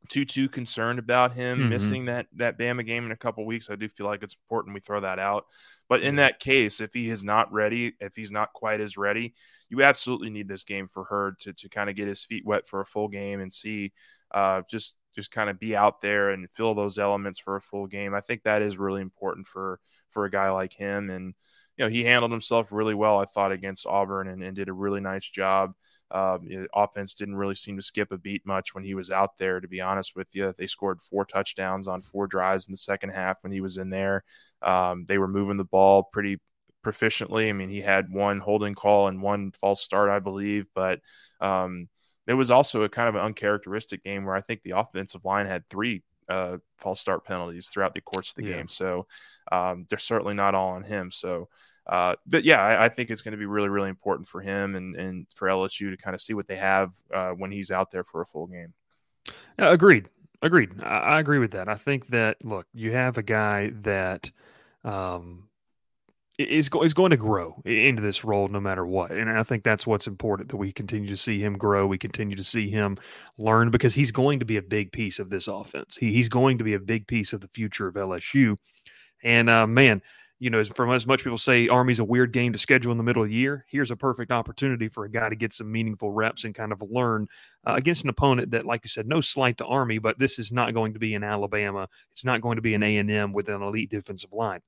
too 0.07 0.25
too 0.25 0.49
concerned 0.49 0.97
about 0.97 1.33
him 1.33 1.59
mm-hmm. 1.59 1.69
missing 1.69 2.05
that 2.05 2.27
that 2.35 2.57
Bama 2.57 2.85
game 2.85 3.05
in 3.05 3.11
a 3.11 3.17
couple 3.17 3.45
weeks. 3.45 3.69
I 3.69 3.75
do 3.75 3.87
feel 3.87 4.07
like 4.07 4.23
it's 4.23 4.35
important 4.35 4.73
we 4.73 4.79
throw 4.79 5.01
that 5.01 5.19
out. 5.19 5.45
But 5.87 6.01
in 6.01 6.15
that 6.15 6.39
case, 6.39 6.79
if 6.79 6.93
he 6.93 7.09
is 7.09 7.23
not 7.23 7.51
ready, 7.51 7.93
if 7.99 8.15
he's 8.15 8.31
not 8.31 8.53
quite 8.53 8.79
as 8.79 8.97
ready, 8.97 9.33
you 9.69 9.83
absolutely 9.83 10.29
need 10.29 10.47
this 10.47 10.63
game 10.63 10.87
for 10.87 11.03
Heard 11.03 11.39
to 11.39 11.53
to 11.53 11.69
kind 11.69 11.89
of 11.89 11.95
get 11.95 12.07
his 12.07 12.23
feet 12.23 12.45
wet 12.45 12.67
for 12.67 12.79
a 12.79 12.85
full 12.85 13.07
game 13.07 13.39
and 13.39 13.51
see 13.51 13.91
uh, 14.31 14.61
just 14.69 14.97
just 15.15 15.31
kind 15.31 15.49
of 15.49 15.59
be 15.59 15.75
out 15.75 16.01
there 16.01 16.29
and 16.29 16.49
fill 16.51 16.75
those 16.75 16.97
elements 16.97 17.39
for 17.39 17.55
a 17.55 17.61
full 17.61 17.87
game. 17.87 18.13
I 18.13 18.21
think 18.21 18.43
that 18.43 18.61
is 18.61 18.77
really 18.77 19.01
important 19.01 19.47
for 19.47 19.79
for 20.11 20.25
a 20.25 20.31
guy 20.31 20.49
like 20.49 20.73
him 20.73 21.09
and 21.09 21.33
you 21.79 21.85
know, 21.85 21.89
he 21.89 22.03
handled 22.03 22.31
himself 22.31 22.73
really 22.73 22.93
well, 22.93 23.19
I 23.19 23.25
thought, 23.25 23.53
against 23.53 23.87
Auburn 23.87 24.27
and, 24.27 24.43
and 24.43 24.53
did 24.53 24.67
a 24.67 24.73
really 24.73 24.99
nice 24.99 25.27
job. 25.27 25.71
Uh, 26.11 26.37
offense 26.73 27.13
didn't 27.15 27.35
really 27.35 27.55
seem 27.55 27.77
to 27.77 27.83
skip 27.83 28.11
a 28.11 28.17
beat 28.17 28.45
much 28.45 28.73
when 28.73 28.83
he 28.83 28.95
was 28.95 29.11
out 29.11 29.37
there, 29.37 29.59
to 29.59 29.67
be 29.67 29.81
honest 29.81 30.15
with 30.15 30.33
you. 30.33 30.53
They 30.57 30.67
scored 30.67 31.01
four 31.01 31.25
touchdowns 31.25 31.87
on 31.87 32.01
four 32.01 32.27
drives 32.27 32.67
in 32.67 32.71
the 32.71 32.77
second 32.77 33.11
half 33.11 33.43
when 33.43 33.51
he 33.51 33.61
was 33.61 33.77
in 33.77 33.89
there. 33.89 34.23
Um, 34.61 35.05
they 35.07 35.17
were 35.17 35.27
moving 35.27 35.57
the 35.57 35.63
ball 35.63 36.03
pretty 36.03 36.39
proficiently. 36.85 37.49
I 37.49 37.53
mean, 37.53 37.69
he 37.69 37.81
had 37.81 38.11
one 38.11 38.39
holding 38.39 38.75
call 38.75 39.07
and 39.07 39.21
one 39.21 39.51
false 39.51 39.81
start, 39.81 40.09
I 40.09 40.19
believe, 40.19 40.65
but 40.73 40.99
um, 41.41 41.89
it 42.27 42.33
was 42.33 42.51
also 42.51 42.83
a 42.83 42.89
kind 42.89 43.07
of 43.07 43.15
an 43.15 43.21
uncharacteristic 43.21 44.03
game 44.03 44.25
where 44.25 44.35
I 44.35 44.41
think 44.41 44.63
the 44.63 44.77
offensive 44.77 45.25
line 45.25 45.45
had 45.45 45.67
three 45.69 46.03
uh, 46.29 46.57
false 46.77 46.99
start 46.99 47.25
penalties 47.25 47.69
throughout 47.69 47.93
the 47.93 48.01
course 48.01 48.29
of 48.29 48.35
the 48.35 48.45
yeah. 48.45 48.57
game. 48.57 48.67
So 48.67 49.07
um, 49.51 49.85
they're 49.89 49.99
certainly 49.99 50.35
not 50.35 50.55
all 50.55 50.71
on 50.71 50.83
him. 50.83 51.11
So 51.11 51.49
uh, 51.89 52.15
but 52.27 52.43
yeah, 52.43 52.61
I, 52.61 52.85
I 52.85 52.89
think 52.89 53.09
it's 53.09 53.23
going 53.23 53.31
to 53.31 53.37
be 53.37 53.47
really, 53.47 53.67
really 53.67 53.89
important 53.89 54.27
for 54.27 54.41
him 54.41 54.75
and, 54.75 54.95
and 54.95 55.25
for 55.33 55.47
LSU 55.47 55.89
to 55.89 55.97
kind 55.97 56.13
of 56.13 56.21
see 56.21 56.35
what 56.35 56.47
they 56.47 56.55
have 56.55 56.93
uh, 57.11 57.31
when 57.31 57.51
he's 57.51 57.71
out 57.71 57.89
there 57.89 58.03
for 58.03 58.21
a 58.21 58.25
full 58.27 58.45
game. 58.45 58.73
Uh, 59.59 59.71
agreed. 59.71 60.07
Agreed. 60.43 60.83
I, 60.83 60.99
I, 60.99 61.19
agree 61.19 61.39
with 61.39 61.51
that. 61.51 61.67
I 61.67 61.75
think 61.75 62.07
that 62.09 62.45
look, 62.45 62.67
you 62.73 62.91
have 62.91 63.17
a 63.17 63.23
guy 63.23 63.71
that 63.81 64.31
um, 64.83 65.49
is 66.37 66.69
go, 66.69 66.83
is 66.83 66.93
going 66.93 67.09
to 67.09 67.17
grow 67.17 67.59
into 67.65 68.03
this 68.03 68.23
role 68.23 68.47
no 68.47 68.59
matter 68.59 68.85
what, 68.85 69.09
and 69.11 69.29
I 69.29 69.43
think 69.43 69.63
that's 69.63 69.87
what's 69.87 70.07
important 70.07 70.49
that 70.49 70.57
we 70.57 70.71
continue 70.71 71.09
to 71.09 71.17
see 71.17 71.41
him 71.41 71.57
grow. 71.57 71.87
We 71.87 71.97
continue 71.97 72.37
to 72.37 72.43
see 72.43 72.69
him 72.69 72.97
learn 73.39 73.71
because 73.71 73.95
he's 73.95 74.11
going 74.11 74.39
to 74.39 74.45
be 74.45 74.57
a 74.57 74.61
big 74.61 74.91
piece 74.91 75.17
of 75.17 75.29
this 75.29 75.47
offense. 75.47 75.97
He, 75.97 76.13
he's 76.13 76.29
going 76.29 76.59
to 76.59 76.63
be 76.63 76.75
a 76.75 76.79
big 76.79 77.07
piece 77.07 77.33
of 77.33 77.41
the 77.41 77.49
future 77.49 77.87
of 77.87 77.95
LSU. 77.95 78.57
And 79.23 79.49
uh, 79.49 79.67
man, 79.67 80.01
you 80.39 80.49
know, 80.49 80.63
from 80.63 80.91
as 80.91 81.05
much 81.05 81.23
people 81.23 81.37
say 81.37 81.67
Army's 81.67 81.99
a 81.99 82.03
weird 82.03 82.31
game 82.31 82.53
to 82.53 82.59
schedule 82.59 82.93
in 82.93 82.97
the 82.97 83.03
middle 83.03 83.21
of 83.21 83.27
the 83.27 83.35
year, 83.35 83.65
here's 83.67 83.91
a 83.91 83.95
perfect 83.95 84.31
opportunity 84.31 84.87
for 84.87 85.03
a 85.03 85.11
guy 85.11 85.27
to 85.27 85.35
get 85.35 85.51
some 85.51 85.69
meaningful 85.69 86.11
reps 86.11 86.45
and 86.45 86.55
kind 86.55 86.71
of 86.71 86.81
learn 86.81 87.27
uh, 87.67 87.73
against 87.73 88.03
an 88.03 88.09
opponent 88.09 88.51
that, 88.51 88.65
like 88.65 88.81
you 88.83 88.89
said, 88.89 89.05
no 89.05 89.19
slight 89.19 89.57
to 89.57 89.65
Army, 89.65 89.97
but 89.97 90.17
this 90.17 90.39
is 90.39 90.49
not 90.49 90.73
going 90.73 90.93
to 90.93 90.99
be 90.99 91.13
in 91.13 91.25
Alabama. 91.25 91.89
It's 92.11 92.23
not 92.23 92.39
going 92.39 92.55
to 92.55 92.61
be 92.61 92.73
an 92.73 92.83
A 92.83 92.97
and 92.97 93.11
M 93.11 93.33
with 93.33 93.49
an 93.49 93.61
elite 93.61 93.89
defensive 93.89 94.31
line. 94.31 94.61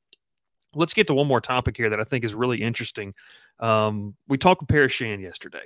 Let's 0.75 0.93
get 0.93 1.07
to 1.07 1.13
one 1.13 1.27
more 1.27 1.41
topic 1.41 1.77
here 1.77 1.89
that 1.89 1.99
I 2.01 2.03
think 2.03 2.25
is 2.25 2.35
really 2.35 2.61
interesting. 2.61 3.13
Um, 3.59 4.15
we 4.27 4.37
talked 4.37 4.61
with 4.61 4.69
Paris 4.69 4.91
Shand 4.91 5.21
yesterday, 5.21 5.63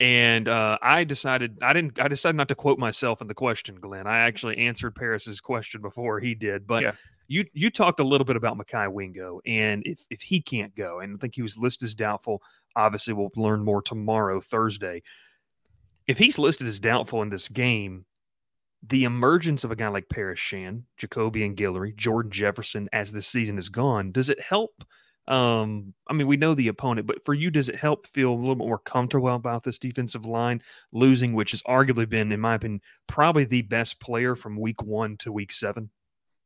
and 0.00 0.48
uh, 0.48 0.78
I 0.82 1.04
decided 1.04 1.58
I 1.62 1.72
didn't. 1.72 2.00
I 2.00 2.08
decided 2.08 2.36
not 2.36 2.48
to 2.48 2.54
quote 2.56 2.78
myself 2.80 3.20
in 3.20 3.28
the 3.28 3.34
question, 3.34 3.76
Glen. 3.76 4.08
I 4.08 4.20
actually 4.20 4.58
answered 4.58 4.96
Paris's 4.96 5.40
question 5.40 5.82
before 5.82 6.18
he 6.18 6.34
did, 6.34 6.66
but. 6.66 6.82
Yeah 6.82 6.92
you 7.30 7.46
you 7.54 7.70
talked 7.70 8.00
a 8.00 8.04
little 8.04 8.26
bit 8.26 8.36
about 8.36 8.58
Mekhi 8.58 8.92
Wingo 8.92 9.40
and 9.46 9.82
if, 9.86 10.04
if 10.10 10.20
he 10.20 10.42
can't 10.42 10.74
go, 10.76 11.00
and 11.00 11.14
I 11.14 11.18
think 11.18 11.34
he 11.34 11.42
was 11.42 11.56
listed 11.56 11.86
as 11.86 11.94
doubtful. 11.94 12.42
Obviously, 12.76 13.14
we'll 13.14 13.30
learn 13.36 13.64
more 13.64 13.80
tomorrow, 13.82 14.40
Thursday. 14.40 15.02
If 16.06 16.18
he's 16.18 16.38
listed 16.38 16.66
as 16.66 16.80
doubtful 16.80 17.22
in 17.22 17.30
this 17.30 17.48
game, 17.48 18.04
the 18.82 19.04
emergence 19.04 19.64
of 19.64 19.70
a 19.70 19.76
guy 19.76 19.88
like 19.88 20.08
Paris 20.08 20.40
Shand, 20.40 20.84
Jacoby 20.98 21.44
and 21.44 21.56
Guillory, 21.56 21.94
Jordan 21.96 22.32
Jefferson 22.32 22.88
as 22.92 23.12
the 23.12 23.22
season 23.22 23.58
is 23.58 23.68
gone, 23.68 24.12
does 24.12 24.28
it 24.28 24.40
help 24.40 24.84
Um, 25.28 25.94
I 26.08 26.12
mean, 26.14 26.26
we 26.26 26.36
know 26.36 26.54
the 26.54 26.68
opponent, 26.68 27.06
but 27.06 27.24
for 27.24 27.34
you, 27.34 27.50
does 27.50 27.68
it 27.68 27.76
help 27.76 28.06
feel 28.08 28.32
a 28.32 28.34
little 28.34 28.56
bit 28.56 28.66
more 28.66 28.78
comfortable 28.80 29.34
about 29.34 29.62
this 29.62 29.78
defensive 29.78 30.26
line 30.26 30.60
losing, 30.92 31.34
which 31.34 31.52
has 31.52 31.62
arguably 31.62 32.08
been, 32.08 32.32
in 32.32 32.40
my 32.40 32.56
opinion, 32.56 32.80
probably 33.06 33.44
the 33.44 33.62
best 33.62 34.00
player 34.00 34.34
from 34.34 34.58
week 34.58 34.82
one 34.82 35.16
to 35.18 35.30
week 35.30 35.52
seven? 35.52 35.90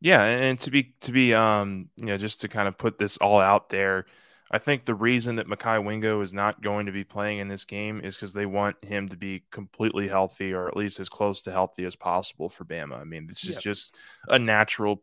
Yeah, 0.04 0.22
and 0.22 0.60
to 0.60 0.70
be 0.70 0.92
to 1.00 1.12
be 1.12 1.32
um, 1.32 1.88
you 1.96 2.04
know, 2.04 2.18
just 2.18 2.42
to 2.42 2.48
kind 2.48 2.68
of 2.68 2.76
put 2.76 2.98
this 2.98 3.16
all 3.16 3.40
out 3.40 3.70
there, 3.70 4.04
I 4.50 4.58
think 4.58 4.84
the 4.84 4.94
reason 4.94 5.36
that 5.36 5.48
Mekhi 5.48 5.82
Wingo 5.82 6.20
is 6.20 6.34
not 6.34 6.60
going 6.60 6.84
to 6.84 6.92
be 6.92 7.04
playing 7.04 7.38
in 7.38 7.48
this 7.48 7.64
game 7.64 8.02
is 8.04 8.14
because 8.14 8.34
they 8.34 8.44
want 8.44 8.76
him 8.84 9.08
to 9.08 9.16
be 9.16 9.44
completely 9.50 10.06
healthy 10.06 10.52
or 10.52 10.68
at 10.68 10.76
least 10.76 11.00
as 11.00 11.08
close 11.08 11.40
to 11.42 11.52
healthy 11.52 11.86
as 11.86 11.96
possible 11.96 12.50
for 12.50 12.66
Bama. 12.66 13.00
I 13.00 13.04
mean, 13.04 13.26
this 13.26 13.44
is 13.44 13.52
yep. 13.52 13.60
just 13.60 13.96
a 14.28 14.38
natural 14.38 15.02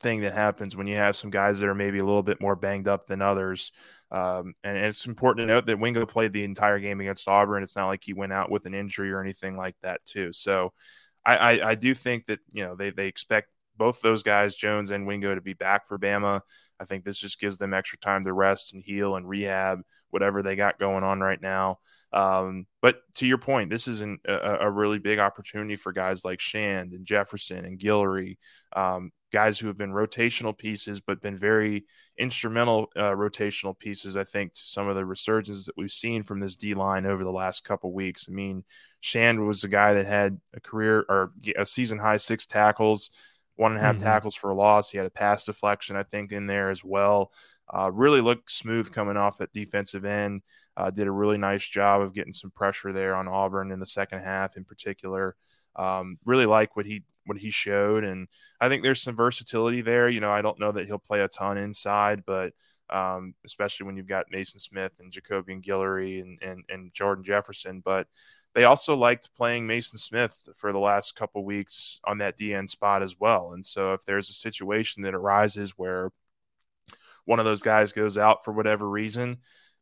thing 0.00 0.22
that 0.22 0.34
happens 0.34 0.76
when 0.76 0.88
you 0.88 0.96
have 0.96 1.14
some 1.14 1.30
guys 1.30 1.60
that 1.60 1.68
are 1.68 1.74
maybe 1.76 2.00
a 2.00 2.04
little 2.04 2.24
bit 2.24 2.40
more 2.40 2.56
banged 2.56 2.88
up 2.88 3.06
than 3.06 3.22
others. 3.22 3.70
Um, 4.10 4.54
and, 4.64 4.76
and, 4.76 4.86
it's 4.86 5.06
important 5.06 5.46
to 5.46 5.54
note 5.54 5.66
that 5.66 5.78
Wingo 5.78 6.04
played 6.04 6.32
the 6.32 6.42
entire 6.42 6.80
game 6.80 7.00
against 7.00 7.28
Auburn. 7.28 7.62
It's 7.62 7.76
not 7.76 7.86
like 7.86 8.02
he 8.02 8.12
went 8.12 8.32
out 8.32 8.50
with 8.50 8.66
an 8.66 8.74
injury 8.74 9.12
or 9.12 9.20
anything 9.20 9.56
like 9.56 9.76
that, 9.82 10.04
too. 10.04 10.32
So 10.32 10.72
I, 11.24 11.36
I, 11.36 11.68
I 11.70 11.74
do 11.74 11.94
think 11.94 12.26
that 12.26 12.40
you 12.52 12.64
know 12.64 12.74
they 12.74 12.90
they 12.90 13.06
expect 13.06 13.48
both 13.76 14.00
those 14.00 14.22
guys, 14.22 14.56
Jones 14.56 14.90
and 14.90 15.06
Wingo, 15.06 15.34
to 15.34 15.40
be 15.40 15.54
back 15.54 15.86
for 15.86 15.98
Bama. 15.98 16.40
I 16.80 16.84
think 16.84 17.04
this 17.04 17.18
just 17.18 17.40
gives 17.40 17.58
them 17.58 17.74
extra 17.74 17.98
time 17.98 18.24
to 18.24 18.32
rest 18.32 18.74
and 18.74 18.82
heal 18.82 19.16
and 19.16 19.28
rehab 19.28 19.80
whatever 20.10 20.42
they 20.42 20.56
got 20.56 20.78
going 20.78 21.02
on 21.02 21.20
right 21.20 21.40
now. 21.40 21.78
Um, 22.12 22.66
but 22.82 23.00
to 23.16 23.26
your 23.26 23.38
point, 23.38 23.70
this 23.70 23.88
is 23.88 24.02
an, 24.02 24.18
a, 24.28 24.58
a, 24.60 24.70
really 24.70 24.98
big 24.98 25.18
opportunity 25.18 25.76
for 25.76 25.92
guys 25.92 26.26
like 26.26 26.40
Shand 26.40 26.92
and 26.92 27.06
Jefferson 27.06 27.64
and 27.64 27.78
Guillory, 27.78 28.36
um, 28.76 29.12
guys 29.32 29.58
who 29.58 29.68
have 29.68 29.78
been 29.78 29.92
rotational 29.92 30.56
pieces, 30.56 31.00
but 31.00 31.22
been 31.22 31.38
very 31.38 31.86
instrumental 32.18 32.90
uh, 32.96 33.12
rotational 33.12 33.78
pieces, 33.78 34.18
I 34.18 34.24
think, 34.24 34.52
to 34.52 34.60
some 34.60 34.88
of 34.88 34.96
the 34.96 35.06
resurgence 35.06 35.64
that 35.64 35.76
we've 35.78 35.90
seen 35.90 36.22
from 36.22 36.38
this 36.38 36.56
D 36.56 36.74
line 36.74 37.06
over 37.06 37.24
the 37.24 37.32
last 37.32 37.64
couple 37.64 37.94
weeks. 37.94 38.26
I 38.28 38.32
mean, 38.32 38.62
Shand 39.00 39.46
was 39.46 39.64
a 39.64 39.68
guy 39.68 39.94
that 39.94 40.06
had 40.06 40.38
a 40.52 40.60
career 40.60 41.06
or 41.08 41.32
a 41.56 41.64
season 41.64 41.98
high 41.98 42.18
six 42.18 42.44
tackles 42.44 43.10
one 43.56 43.72
and 43.72 43.80
a 43.80 43.82
half 43.82 43.96
mm-hmm. 43.96 44.04
tackles 44.04 44.34
for 44.34 44.50
a 44.50 44.54
loss. 44.54 44.90
He 44.90 44.98
had 44.98 45.06
a 45.06 45.10
pass 45.10 45.44
deflection, 45.44 45.96
I 45.96 46.02
think, 46.02 46.32
in 46.32 46.46
there 46.46 46.70
as 46.70 46.82
well. 46.84 47.32
Uh, 47.72 47.90
really 47.92 48.20
looked 48.20 48.50
smooth 48.50 48.92
coming 48.92 49.16
off 49.16 49.40
at 49.40 49.52
defensive 49.52 50.04
end. 50.04 50.42
Uh, 50.76 50.90
did 50.90 51.06
a 51.06 51.12
really 51.12 51.38
nice 51.38 51.66
job 51.66 52.00
of 52.00 52.14
getting 52.14 52.32
some 52.32 52.50
pressure 52.50 52.92
there 52.92 53.14
on 53.14 53.28
Auburn 53.28 53.70
in 53.70 53.80
the 53.80 53.86
second 53.86 54.20
half, 54.20 54.56
in 54.56 54.64
particular. 54.64 55.36
Um, 55.76 56.18
really 56.24 56.46
like 56.46 56.76
what 56.76 56.86
he 56.86 57.02
what 57.24 57.38
he 57.38 57.50
showed, 57.50 58.04
and 58.04 58.28
I 58.60 58.68
think 58.68 58.82
there's 58.82 59.02
some 59.02 59.16
versatility 59.16 59.80
there. 59.80 60.08
You 60.08 60.20
know, 60.20 60.30
I 60.30 60.42
don't 60.42 60.60
know 60.60 60.72
that 60.72 60.86
he'll 60.86 60.98
play 60.98 61.22
a 61.22 61.28
ton 61.28 61.56
inside, 61.56 62.24
but 62.26 62.52
um, 62.90 63.34
especially 63.46 63.86
when 63.86 63.96
you've 63.96 64.06
got 64.06 64.26
Mason 64.30 64.60
Smith 64.60 64.98
and 65.00 65.10
Jacobian 65.10 65.64
Guillory 65.64 66.20
and, 66.20 66.38
and 66.42 66.64
and 66.68 66.92
Jordan 66.92 67.24
Jefferson, 67.24 67.80
but 67.82 68.06
they 68.54 68.64
also 68.64 68.96
liked 68.96 69.34
playing 69.34 69.66
Mason 69.66 69.98
Smith 69.98 70.48
for 70.56 70.72
the 70.72 70.78
last 70.78 71.16
couple 71.16 71.44
weeks 71.44 72.00
on 72.04 72.18
that 72.18 72.38
DN 72.38 72.68
spot 72.68 73.02
as 73.02 73.18
well. 73.18 73.52
And 73.52 73.64
so 73.64 73.94
if 73.94 74.04
there's 74.04 74.28
a 74.28 74.34
situation 74.34 75.02
that 75.02 75.14
arises 75.14 75.72
where 75.76 76.10
one 77.24 77.38
of 77.38 77.44
those 77.44 77.62
guys 77.62 77.92
goes 77.92 78.18
out 78.18 78.44
for 78.44 78.52
whatever 78.52 78.88
reason, 78.88 79.38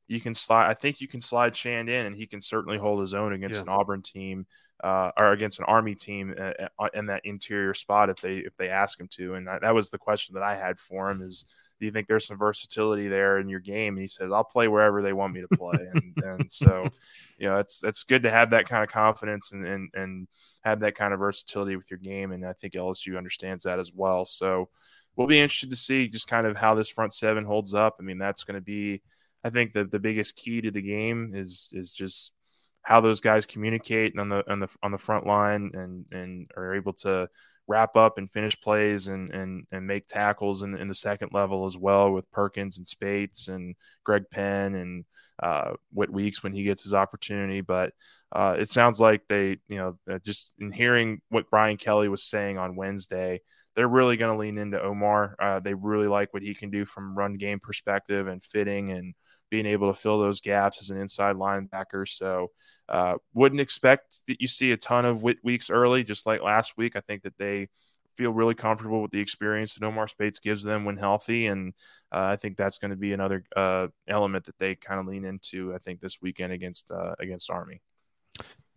you 0.07 0.21
can 0.21 0.35
slide. 0.35 0.69
I 0.69 0.75
think 0.75 1.01
you 1.01 1.09
can 1.09 1.21
slide 1.21 1.55
Shand 1.55 1.89
in, 1.89 2.07
and 2.07 2.17
he 2.17 2.27
can 2.27 2.41
certainly 2.41 2.79
hold 2.79 3.01
his 3.01 3.15
own 3.15 3.33
against 3.33 3.57
yeah. 3.57 3.63
an 3.63 3.69
Auburn 3.69 4.03
team 4.03 4.45
uh, 4.83 5.13
or 5.17 5.31
against 5.31 5.61
an 5.61 5.67
Army 5.67 5.95
team 5.95 6.35
uh, 6.37 6.67
uh, 6.79 6.89
in 6.95 7.07
that 7.07 7.25
interior 7.25 7.75
spot 7.75 8.11
if 8.11 8.21
they 8.21 8.39
if 8.39 8.57
they 8.57 8.69
ask 8.69 8.99
him 8.99 9.07
to. 9.13 9.35
And 9.35 9.47
that 9.47 9.75
was 9.75 9.89
the 9.89 9.99
question 9.99 10.35
that 10.35 10.43
I 10.43 10.57
had 10.57 10.81
for 10.81 11.09
him: 11.11 11.23
is 11.23 11.47
do 11.81 11.87
you 11.87 11.93
think 11.93 12.07
there's 12.07 12.27
some 12.27 12.39
versatility 12.39 13.09
there 13.09 13.39
in 13.39 13.49
your 13.49 13.59
game? 13.59 13.95
And 13.95 14.03
he 14.03 14.09
says, 14.09 14.31
I'll 14.31 14.45
play 14.45 14.69
wherever 14.69 15.01
they 15.01 15.15
want 15.15 15.33
me 15.33 15.41
to 15.41 15.57
play. 15.57 15.79
and, 15.93 16.15
and 16.23 16.51
so, 16.51 16.89
you 17.39 17.49
know, 17.49 17.57
it's, 17.57 17.83
it's 17.83 18.05
good 18.05 18.23
to 18.25 18.31
have 18.31 18.51
that 18.51 18.69
kind 18.69 18.85
of 18.85 18.91
confidence 18.91 19.53
and, 19.53 19.67
and, 19.67 19.91
and 19.95 20.29
have 20.63 20.81
that 20.81 20.95
kind 20.95 21.15
of 21.15 21.19
versatility 21.19 21.77
with 21.77 21.91
your 21.91 21.99
game. 21.99 22.33
And 22.33 22.47
I 22.47 22.53
think 22.53 22.75
LSU 22.75 23.17
understands 23.17 23.65
that 23.65 23.79
as 23.79 23.93
well. 23.95 24.27
So 24.27 24.69
we'll 25.17 25.27
be 25.27 25.41
interested 25.41 25.71
to 25.71 25.77
see 25.77 26.09
just 26.09 26.29
kind 26.29 26.47
of 26.47 26.57
how 26.57 26.75
this 26.75 26.91
front 26.91 27.15
seven 27.15 27.45
holds 27.47 27.73
up. 27.73 27.97
I 27.99 28.03
mean, 28.03 28.19
that's 28.19 28.45
going 28.45 28.57
to 28.57 28.61
be, 28.61 29.03
I 29.43 29.49
think 29.49 29.73
that 29.73 29.91
the 29.91 29.99
biggest 29.99 30.37
key 30.37 30.61
to 30.61 30.71
the 30.71 30.83
game 30.83 31.31
is, 31.33 31.71
is 31.73 31.91
just 31.91 32.35
how 32.83 33.01
those 33.01 33.23
guys 33.23 33.47
communicate 33.47 34.19
on 34.19 34.29
the, 34.29 34.45
on 34.51 34.61
the, 34.61 34.69
on 34.83 34.93
the 34.93 34.99
front 34.99 35.27
line 35.27 35.71
and, 35.73 36.05
and 36.13 36.51
are 36.59 36.75
able 36.75 36.93
to, 36.93 37.29
wrap 37.71 37.97
up 37.97 38.19
and 38.19 38.29
finish 38.29 38.61
plays 38.61 39.07
and 39.07 39.31
and 39.31 39.65
and 39.71 39.87
make 39.87 40.09
tackles 40.09 40.63
in, 40.63 40.75
in 40.77 40.89
the 40.89 40.95
second 40.95 41.31
level 41.33 41.67
as 41.67 41.77
well 41.77 42.11
with 42.11 42.31
Perkins 42.33 42.79
and 42.79 42.87
Speights 42.87 43.47
and 43.47 43.77
Greg 44.05 44.25
Penn 44.31 44.75
and 44.75 45.05
uh, 45.41 45.75
Whit 45.93 46.11
Weeks 46.11 46.43
when 46.43 46.53
he 46.53 46.65
gets 46.65 46.83
his 46.83 46.93
opportunity. 46.93 47.61
But 47.61 47.93
uh, 48.33 48.57
it 48.59 48.69
sounds 48.69 49.01
like 49.01 49.23
they, 49.29 49.59
you 49.69 49.77
know, 49.77 49.99
uh, 50.11 50.19
just 50.19 50.57
in 50.59 50.73
hearing 50.73 51.21
what 51.29 51.49
Brian 51.49 51.77
Kelly 51.77 52.09
was 52.09 52.25
saying 52.25 52.59
on 52.59 52.77
Wednesday, 52.77 53.41
they're 53.77 53.89
really 53.89 54.17
going 54.17 54.35
to 54.35 54.39
lean 54.39 54.59
into 54.59 54.83
Omar. 54.83 55.37
Uh, 55.39 55.61
they 55.61 55.75
really 55.75 56.09
like 56.09 56.35
what 56.35 56.43
he 56.43 56.55
can 56.55 56.71
do 56.71 56.85
from 56.85 57.17
run 57.17 57.35
game 57.35 57.61
perspective 57.61 58.27
and 58.27 58.43
fitting 58.43 58.91
and 58.91 59.15
being 59.51 59.67
able 59.67 59.93
to 59.93 59.99
fill 59.99 60.19
those 60.19 60.41
gaps 60.41 60.81
as 60.81 60.91
an 60.91 60.99
inside 60.99 61.37
linebacker. 61.37 62.09
So 62.09 62.51
uh, 62.89 63.17
wouldn't 63.35 63.61
expect 63.61 64.27
that 64.27 64.41
you 64.41 64.47
see 64.47 64.73
a 64.73 64.77
ton 64.77 65.05
of 65.05 65.23
weeks 65.23 65.71
early, 65.71 66.05
just 66.05 66.27
like 66.27 66.43
last 66.43 66.77
week. 66.77 66.97
I 66.97 67.01
think 67.01 67.23
that 67.23 67.37
they 67.39 67.69
feel 68.17 68.33
really 68.33 68.55
comfortable 68.55 69.03
with 69.03 69.11
the 69.11 69.21
experience 69.21 69.75
that 69.75 69.87
Omar 69.87 70.09
Speights 70.09 70.41
gives 70.41 70.63
them 70.63 70.85
when 70.85 70.97
healthy, 70.97 71.47
and 71.47 71.73
uh, 72.13 72.25
I 72.33 72.37
think 72.37 72.57
that's 72.57 72.79
going 72.79 72.91
to 72.91 72.97
be 72.97 73.13
another 73.13 73.45
uh, 73.57 73.89
element 74.09 74.45
that 74.45 74.59
they 74.59 74.75
kind 74.75 75.01
of 75.01 75.07
lean 75.07 75.25
into. 75.25 75.75
I 75.75 75.79
think 75.79 76.01
this 76.01 76.21
weekend 76.21 76.53
against 76.53 76.91
uh, 76.91 77.15
against 77.19 77.51
Army. 77.51 77.81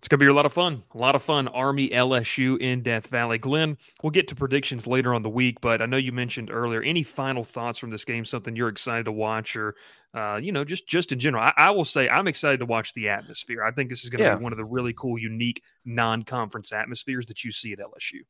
It's 0.03 0.09
going 0.09 0.19
to 0.19 0.25
be 0.25 0.29
a 0.29 0.35
lot 0.35 0.45
of 0.45 0.51
fun. 0.51 0.83
A 0.95 0.97
lot 0.97 1.15
of 1.15 1.23
fun. 1.23 1.47
Army 1.47 1.87
LSU 1.87 2.59
in 2.59 2.83
Death 2.83 3.07
Valley. 3.07 3.37
Glen, 3.37 3.77
we'll 4.01 4.11
get 4.11 4.27
to 4.27 4.35
predictions 4.35 4.85
later 4.85 5.15
on 5.15 5.23
the 5.23 5.29
week, 5.29 5.61
but 5.61 5.81
I 5.81 5.85
know 5.85 5.95
you 5.95 6.11
mentioned 6.11 6.51
earlier 6.51 6.81
any 6.81 7.03
final 7.03 7.45
thoughts 7.45 7.79
from 7.79 7.89
this 7.89 8.03
game, 8.03 8.25
something 8.25 8.53
you're 8.53 8.67
excited 8.67 9.05
to 9.05 9.13
watch 9.13 9.55
or, 9.55 9.75
uh, 10.13 10.41
you 10.43 10.51
know, 10.51 10.65
just 10.65 10.89
just 10.89 11.13
in 11.13 11.19
general. 11.19 11.41
I, 11.41 11.53
I, 11.55 11.71
will 11.71 11.85
say 11.85 12.09
I'm 12.09 12.27
excited 12.27 12.57
to 12.57 12.65
watch 12.65 12.93
the 12.93 13.07
atmosphere. 13.07 13.63
I 13.63 13.71
think 13.71 13.89
this 13.89 14.03
is 14.03 14.09
going 14.09 14.19
to 14.19 14.25
yeah. 14.25 14.35
be 14.35 14.43
one 14.43 14.51
of 14.51 14.57
the 14.57 14.65
really 14.65 14.91
cool, 14.91 15.17
unique 15.17 15.63
non 15.85 16.23
conference 16.23 16.73
atmospheres 16.73 17.27
that 17.27 17.45
you 17.45 17.53
see 17.53 17.71
at 17.71 17.79
LSU. 17.79 18.23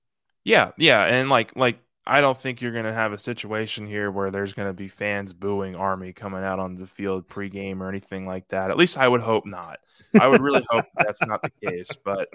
Yeah. 0.43 0.73
Yeah. 0.77 1.05
And 1.05 1.27
like, 1.27 1.55
like, 1.55 1.79
I 2.05 2.19
don't 2.19 2.37
think 2.37 2.61
you're 2.61 2.73
going 2.73 2.83
to 2.83 2.93
have 2.93 3.13
a 3.13 3.17
situation 3.17 3.87
here 3.87 4.11
where 4.11 4.29
there's 4.29 4.53
going 4.53 4.67
to 4.67 4.73
be 4.73 4.89
fans 4.89 5.31
booing 5.31 5.75
Army 5.75 6.11
coming 6.11 6.43
out 6.43 6.59
on 6.59 6.73
the 6.73 6.85
field 6.85 7.29
pregame 7.29 7.79
or 7.79 7.87
anything 7.87 8.27
like 8.27 8.49
that. 8.49 8.69
At 8.69 8.77
least 8.77 8.97
I 8.97 9.07
would 9.07 9.21
hope 9.21 9.45
not. 9.45 9.79
I 10.19 10.27
would 10.27 10.41
really 10.41 10.65
hope 10.69 10.85
that's 10.97 11.21
not 11.21 11.41
the 11.41 11.51
case, 11.65 11.91
but 12.03 12.27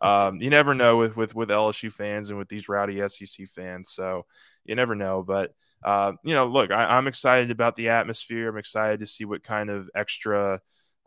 um, 0.00 0.40
you 0.40 0.48
never 0.48 0.74
know 0.74 0.96
with, 0.96 1.16
with 1.16 1.34
with 1.34 1.48
LSU 1.48 1.92
fans 1.92 2.30
and 2.30 2.38
with 2.38 2.48
these 2.48 2.68
rowdy 2.68 3.02
SEC 3.08 3.48
fans. 3.48 3.90
So 3.90 4.26
you 4.64 4.76
never 4.76 4.94
know. 4.94 5.24
But 5.24 5.54
uh, 5.82 6.12
you 6.22 6.34
know, 6.34 6.46
look, 6.46 6.70
I, 6.70 6.96
am 6.96 7.08
excited 7.08 7.50
about 7.50 7.74
the 7.74 7.88
atmosphere. 7.88 8.48
I'm 8.48 8.58
excited 8.58 9.00
to 9.00 9.06
see 9.06 9.24
what 9.24 9.42
kind 9.42 9.70
of 9.70 9.90
extra 9.94 10.60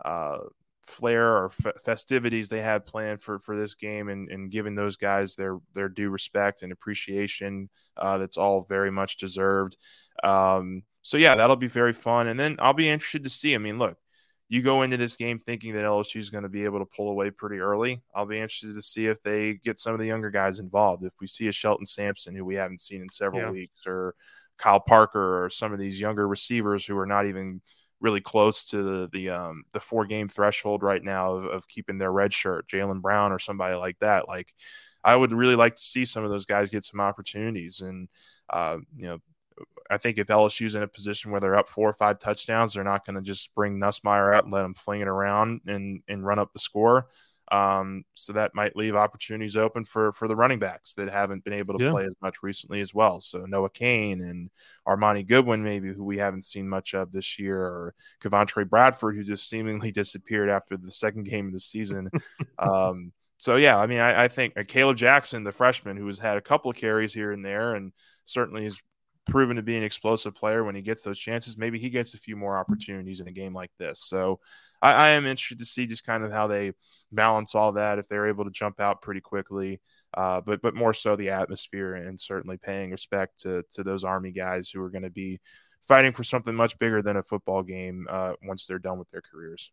uh, 0.04 0.40
flair 0.90 1.38
or 1.38 1.52
f- 1.66 1.82
festivities 1.84 2.50
they 2.50 2.62
had 2.62 2.86
planned 2.86 3.22
for 3.22 3.40
for 3.40 3.56
this 3.56 3.76
game 3.76 4.10
and, 4.10 4.30
and 4.30 4.52
giving 4.52 4.76
those 4.76 4.96
guys 4.96 5.36
their 5.36 5.60
their 5.74 5.90
due 5.90 6.10
respect 6.10 6.64
and 6.64 6.72
appreciation 6.72 7.70
uh, 7.98 8.18
that's 8.18 8.38
all 8.38 8.62
very 8.62 8.92
much 8.92 9.18
deserved. 9.18 9.78
Um, 10.24 10.84
so 11.02 11.18
yeah 11.18 11.36
that'll 11.36 11.56
be 11.56 11.68
very 11.68 11.94
fun. 11.94 12.28
And 12.28 12.40
then 12.40 12.58
i'll 12.60 12.74
be 12.74 12.90
interested 12.90 13.24
to 13.24 13.30
see 13.30 13.56
i 13.56 13.58
mean 13.58 13.80
look 13.80 13.98
you 14.50 14.64
go 14.64 14.82
into 14.82 14.98
this 14.98 15.16
game 15.16 15.38
thinking 15.38 15.74
that 15.74 15.86
lsu 15.86 16.18
is 16.18 16.32
going 16.32 16.44
to 16.44 16.50
be 16.50 16.66
able 16.66 16.80
to 16.80 16.86
pull 16.86 17.12
away 17.12 17.30
pretty 17.30 17.60
early. 17.60 18.02
I'll 18.16 18.26
be 18.26 18.40
interested 18.40 18.74
to 18.74 18.82
see 18.82 19.06
if 19.06 19.22
they 19.22 19.54
get 19.54 19.80
some 19.80 19.94
of 19.94 20.00
the 20.00 20.08
younger 20.08 20.32
guys 20.32 20.60
involved. 20.60 21.04
If 21.06 21.14
we 21.22 21.28
see 21.28 21.48
a 21.48 21.52
shelton 21.52 21.86
sampson 21.86 22.36
who 22.36 22.44
we 22.44 22.56
haven't 22.56 22.82
seen 22.82 23.02
in 23.02 23.10
several 23.10 23.44
yeah. 23.44 23.52
weeks 23.52 23.84
or 23.86 24.16
kyle 24.58 24.80
parker 24.80 25.44
or 25.44 25.50
some 25.50 25.72
of 25.72 25.80
these 25.80 26.02
younger 26.02 26.28
receivers 26.28 26.86
who 26.86 26.98
are 26.98 27.06
not 27.06 27.26
even 27.26 27.62
really 28.02 28.22
close 28.22 28.66
to 28.66 28.84
the 28.84 29.10
the, 29.12 29.30
um, 29.30 29.64
the 29.74 29.80
four 29.80 30.06
game 30.06 30.28
threshold 30.28 30.84
right 30.84 31.04
now 31.04 31.34
of, 31.34 31.46
of 31.46 31.68
keeping 31.68 31.98
their 31.98 32.12
red 32.12 32.34
shirt, 32.34 32.68
Jalen 32.68 33.02
Brown 33.02 33.32
or 33.32 33.40
somebody 33.40 33.76
like 33.76 34.00
that. 34.00 34.28
Like, 34.28 34.54
I 35.04 35.16
would 35.16 35.34
really 35.34 35.56
like 35.56 35.76
to 35.76 35.82
see 35.82 36.06
some 36.06 36.24
of 36.24 36.30
those 36.30 36.46
guys 36.46 36.70
get 36.70 36.86
some 36.86 37.00
opportunities. 37.00 37.82
And 37.82 38.10
uh, 38.50 38.78
you 38.96 39.08
know, 39.08 39.20
I 39.90 39.98
think 39.98 40.18
if 40.18 40.28
LSU's 40.28 40.76
in 40.76 40.84
a 40.84 40.88
position 40.88 41.32
where 41.32 41.42
they're 41.42 41.58
up 41.58 41.70
four 41.70 41.90
or 41.90 41.94
five 41.94 42.20
touchdowns, 42.20 42.74
they're 42.74 42.84
not 42.84 43.06
going 43.06 43.16
to 43.16 43.22
just 43.22 43.54
bring 43.56 43.80
Nussmeier 43.80 44.36
out 44.36 44.44
and 44.44 44.54
let 44.54 44.66
him 44.66 44.74
fling 44.74 45.02
it 45.02 45.08
around 45.08 45.62
and 45.68 46.02
and 46.08 46.26
run 46.26 46.40
up 46.40 46.54
the 46.54 46.60
score. 46.60 47.08
Um, 47.52 48.04
so 48.14 48.34
that 48.34 48.54
might 48.54 48.76
leave 48.76 48.96
opportunities 48.96 49.58
open 49.58 49.84
for 49.84 50.12
for 50.14 50.28
the 50.28 50.36
running 50.36 50.60
backs 50.60 50.94
that 50.96 51.10
haven't 51.10 51.44
been 51.44 51.54
able 51.54 51.78
to 51.78 51.84
yeah. 51.84 51.92
play 51.92 52.06
as 52.06 52.16
much 52.22 52.44
recently 52.44 52.82
as 52.82 52.94
well. 52.94 53.20
So 53.20 53.46
Noah 53.46 53.72
Cain 53.72 54.22
and 54.22 54.50
Armoni 54.88 55.28
Goodwin, 55.28 55.64
maybe 55.64 55.94
who 55.94 56.04
we 56.04 56.18
haven't 56.18 56.46
seen 56.46 56.70
much 56.70 56.94
of 56.94 57.12
this 57.12 57.40
year, 57.40 57.60
or 57.60 57.96
Kevontre 58.22 58.70
Bradford, 58.70 59.16
who 59.16 59.24
just 59.24 59.50
seemingly 59.50 59.92
disappeared 59.92 60.50
after 60.50 60.78
the 60.78 60.92
second 60.92 61.24
game 61.24 61.48
of 61.48 61.54
the 61.54 61.60
season. 61.60 62.10
um, 62.60 63.12
so 63.38 63.56
yeah, 63.56 63.78
I 63.78 63.88
mean, 63.88 64.00
I, 64.00 64.26
I 64.26 64.28
think 64.28 64.58
uh, 64.58 64.64
Kaleb 64.64 64.98
Jackson, 64.98 65.44
the 65.44 65.52
freshman, 65.52 65.98
who 65.98 66.08
has 66.08 66.20
had 66.20 66.38
a 66.38 66.42
couple 66.42 66.70
of 66.70 66.78
carries 66.78 67.14
here 67.14 67.32
and 67.32 67.44
there, 67.44 67.74
and 67.76 67.94
certainly 68.26 68.66
is 68.66 68.82
proven 69.30 69.56
to 69.56 69.62
be 69.62 69.78
an 69.78 69.84
explosive 69.84 70.36
player 70.36 70.64
when 70.64 70.76
he 70.76 70.82
gets 70.82 71.04
those 71.04 71.20
chances. 71.20 71.58
Maybe 71.58 71.80
he 71.80 71.90
gets 71.90 72.14
a 72.14 72.18
few 72.18 72.36
more 72.36 72.58
opportunities 72.58 73.20
in 73.20 73.28
a 73.28 73.32
game 73.32 73.54
like 73.54 73.72
this. 73.78 74.04
So 74.04 74.40
I, 74.82 74.94
I 74.94 75.10
am 75.10 75.26
interested 75.26 75.60
to 75.60 75.66
see 75.66 75.88
just 75.88 76.06
kind 76.06 76.24
of 76.24 76.32
how 76.32 76.48
they 76.48 76.74
balance 77.12 77.56
all 77.56 77.74
that 77.74 78.00
if 78.00 78.08
they're 78.08 78.28
able 78.28 78.46
to 78.46 78.52
jump 78.52 78.80
out 78.80 79.02
pretty 79.02 79.22
quickly. 79.22 79.82
Uh, 80.16 80.42
but 80.42 80.62
but 80.62 80.74
more 80.74 80.94
so 80.94 81.16
the 81.16 81.30
atmosphere 81.30 81.96
and 81.96 82.20
certainly 82.20 82.58
paying 82.58 82.92
respect 82.92 83.40
to 83.42 83.64
to 83.72 83.84
those 83.84 84.04
Army 84.04 84.32
guys 84.32 84.70
who 84.70 84.82
are 84.82 84.90
going 84.90 85.04
to 85.04 85.10
be 85.12 85.40
fighting 85.88 86.12
for 86.12 86.24
something 86.24 86.56
much 86.56 86.78
bigger 86.80 87.02
than 87.02 87.18
a 87.18 87.24
football 87.24 87.62
game 87.62 88.08
uh, 88.10 88.34
once 88.44 88.66
they're 88.66 88.80
done 88.80 88.98
with 88.98 89.10
their 89.10 89.22
careers 89.22 89.72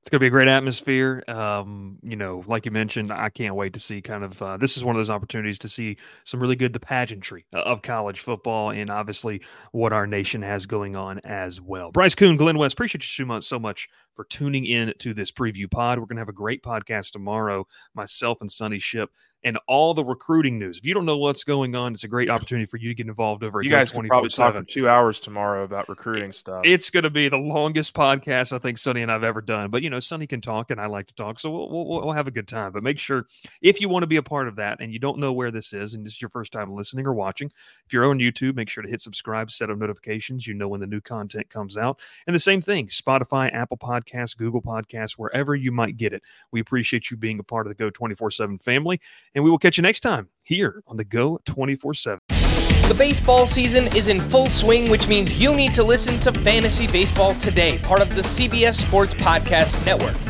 it's 0.00 0.08
going 0.08 0.18
to 0.18 0.20
be 0.20 0.28
a 0.28 0.30
great 0.30 0.48
atmosphere. 0.48 1.22
Um, 1.28 1.98
you 2.02 2.16
know, 2.16 2.42
like 2.46 2.64
you 2.64 2.70
mentioned, 2.70 3.12
I 3.12 3.28
can't 3.28 3.54
wait 3.54 3.74
to 3.74 3.80
see 3.80 4.00
kind 4.00 4.24
of 4.24 4.40
uh, 4.40 4.56
this 4.56 4.78
is 4.78 4.84
one 4.84 4.96
of 4.96 5.00
those 5.00 5.10
opportunities 5.10 5.58
to 5.58 5.68
see 5.68 5.98
some 6.24 6.40
really 6.40 6.56
good 6.56 6.72
the 6.72 6.80
pageantry 6.80 7.44
of 7.52 7.82
college 7.82 8.20
football 8.20 8.70
and 8.70 8.88
obviously 8.88 9.42
what 9.72 9.92
our 9.92 10.06
nation 10.06 10.40
has 10.40 10.64
going 10.64 10.96
on 10.96 11.20
as 11.24 11.60
well. 11.60 11.92
Bryce 11.92 12.14
Koon, 12.14 12.38
Glen 12.38 12.56
West, 12.56 12.72
appreciate 12.72 13.18
you 13.18 13.40
so 13.42 13.58
much 13.58 13.88
for 14.14 14.24
tuning 14.24 14.66
in 14.66 14.92
to 14.98 15.14
this 15.14 15.32
preview 15.32 15.70
pod. 15.70 15.98
We're 15.98 16.06
going 16.06 16.16
to 16.16 16.20
have 16.20 16.28
a 16.28 16.32
great 16.32 16.62
podcast 16.62 17.12
tomorrow. 17.12 17.66
Myself 17.94 18.40
and 18.40 18.50
Sonny 18.50 18.78
Shipp 18.78 19.10
and 19.42 19.58
all 19.66 19.94
the 19.94 20.04
recruiting 20.04 20.58
news. 20.58 20.78
If 20.78 20.86
you 20.86 20.92
don't 20.92 21.06
know 21.06 21.16
what's 21.16 21.44
going 21.44 21.74
on, 21.74 21.94
it's 21.94 22.04
a 22.04 22.08
great 22.08 22.28
opportunity 22.28 22.66
for 22.66 22.76
you 22.76 22.90
to 22.90 22.94
get 22.94 23.06
involved 23.06 23.42
over. 23.42 23.62
You 23.62 23.70
guys 23.70 23.90
can 23.90 24.06
probably 24.06 24.28
talk 24.28 24.54
for 24.54 24.62
two 24.62 24.88
hours 24.88 25.18
tomorrow 25.18 25.64
about 25.64 25.88
recruiting 25.88 26.32
stuff. 26.32 26.62
It's 26.64 26.90
going 26.90 27.04
to 27.04 27.10
be 27.10 27.28
the 27.28 27.38
longest 27.38 27.94
podcast 27.94 28.52
I 28.52 28.58
think 28.58 28.78
Sonny 28.78 29.02
and 29.02 29.10
I've 29.10 29.24
ever 29.24 29.40
done. 29.40 29.70
But 29.70 29.82
you 29.82 29.90
know, 29.90 30.00
Sonny 30.00 30.26
can 30.26 30.40
talk, 30.40 30.70
and 30.70 30.80
I 30.80 30.86
like 30.86 31.06
to 31.06 31.14
talk, 31.14 31.40
so 31.40 31.50
we'll, 31.50 31.70
we'll, 31.70 32.02
we'll 32.02 32.12
have 32.12 32.26
a 32.26 32.30
good 32.30 32.48
time. 32.48 32.72
But 32.72 32.82
make 32.82 32.98
sure 32.98 33.26
if 33.62 33.80
you 33.80 33.88
want 33.88 34.02
to 34.02 34.06
be 34.06 34.16
a 34.16 34.22
part 34.22 34.48
of 34.48 34.56
that, 34.56 34.80
and 34.80 34.92
you 34.92 34.98
don't 34.98 35.18
know 35.18 35.32
where 35.32 35.50
this 35.50 35.72
is, 35.72 35.94
and 35.94 36.04
this 36.04 36.14
is 36.14 36.22
your 36.22 36.30
first 36.30 36.52
time 36.52 36.74
listening 36.74 37.06
or 37.06 37.14
watching, 37.14 37.50
if 37.86 37.92
you're 37.92 38.08
on 38.08 38.18
YouTube, 38.18 38.56
make 38.56 38.68
sure 38.68 38.82
to 38.82 38.90
hit 38.90 39.00
subscribe, 39.00 39.50
set 39.50 39.70
up 39.70 39.78
notifications. 39.78 40.46
You 40.46 40.54
know 40.54 40.68
when 40.68 40.80
the 40.80 40.86
new 40.86 41.00
content 41.00 41.48
comes 41.48 41.76
out, 41.78 41.98
and 42.26 42.36
the 42.36 42.40
same 42.40 42.60
thing: 42.60 42.88
Spotify, 42.88 43.52
Apple 43.54 43.78
Podcasts, 44.04 44.36
Google 44.36 44.62
Podcasts, 44.62 45.12
wherever 45.12 45.54
you 45.54 45.72
might 45.72 45.96
get 45.96 46.12
it. 46.12 46.22
We 46.52 46.60
appreciate 46.60 47.10
you 47.10 47.16
being 47.16 47.38
a 47.38 47.42
part 47.42 47.66
of 47.66 47.70
the 47.70 47.74
Go 47.74 47.90
twenty 47.90 48.14
four 48.14 48.30
seven 48.30 48.58
family, 48.58 49.00
and 49.34 49.42
we 49.42 49.50
will 49.50 49.58
catch 49.58 49.76
you 49.76 49.82
next 49.82 50.00
time 50.00 50.10
time 50.10 50.28
here 50.44 50.82
on 50.86 50.96
the 50.96 51.04
Go 51.04 51.40
24 51.44 51.94
7. 51.94 52.20
The 52.28 52.94
baseball 52.98 53.46
season 53.46 53.86
is 53.96 54.08
in 54.08 54.18
full 54.18 54.46
swing, 54.46 54.90
which 54.90 55.08
means 55.08 55.40
you 55.40 55.54
need 55.54 55.72
to 55.74 55.84
listen 55.84 56.18
to 56.20 56.38
Fantasy 56.40 56.86
Baseball 56.86 57.34
Today, 57.34 57.78
part 57.78 58.02
of 58.02 58.14
the 58.14 58.22
CBS 58.22 58.74
Sports 58.74 59.14
Podcast 59.14 59.84
Network. 59.86 60.29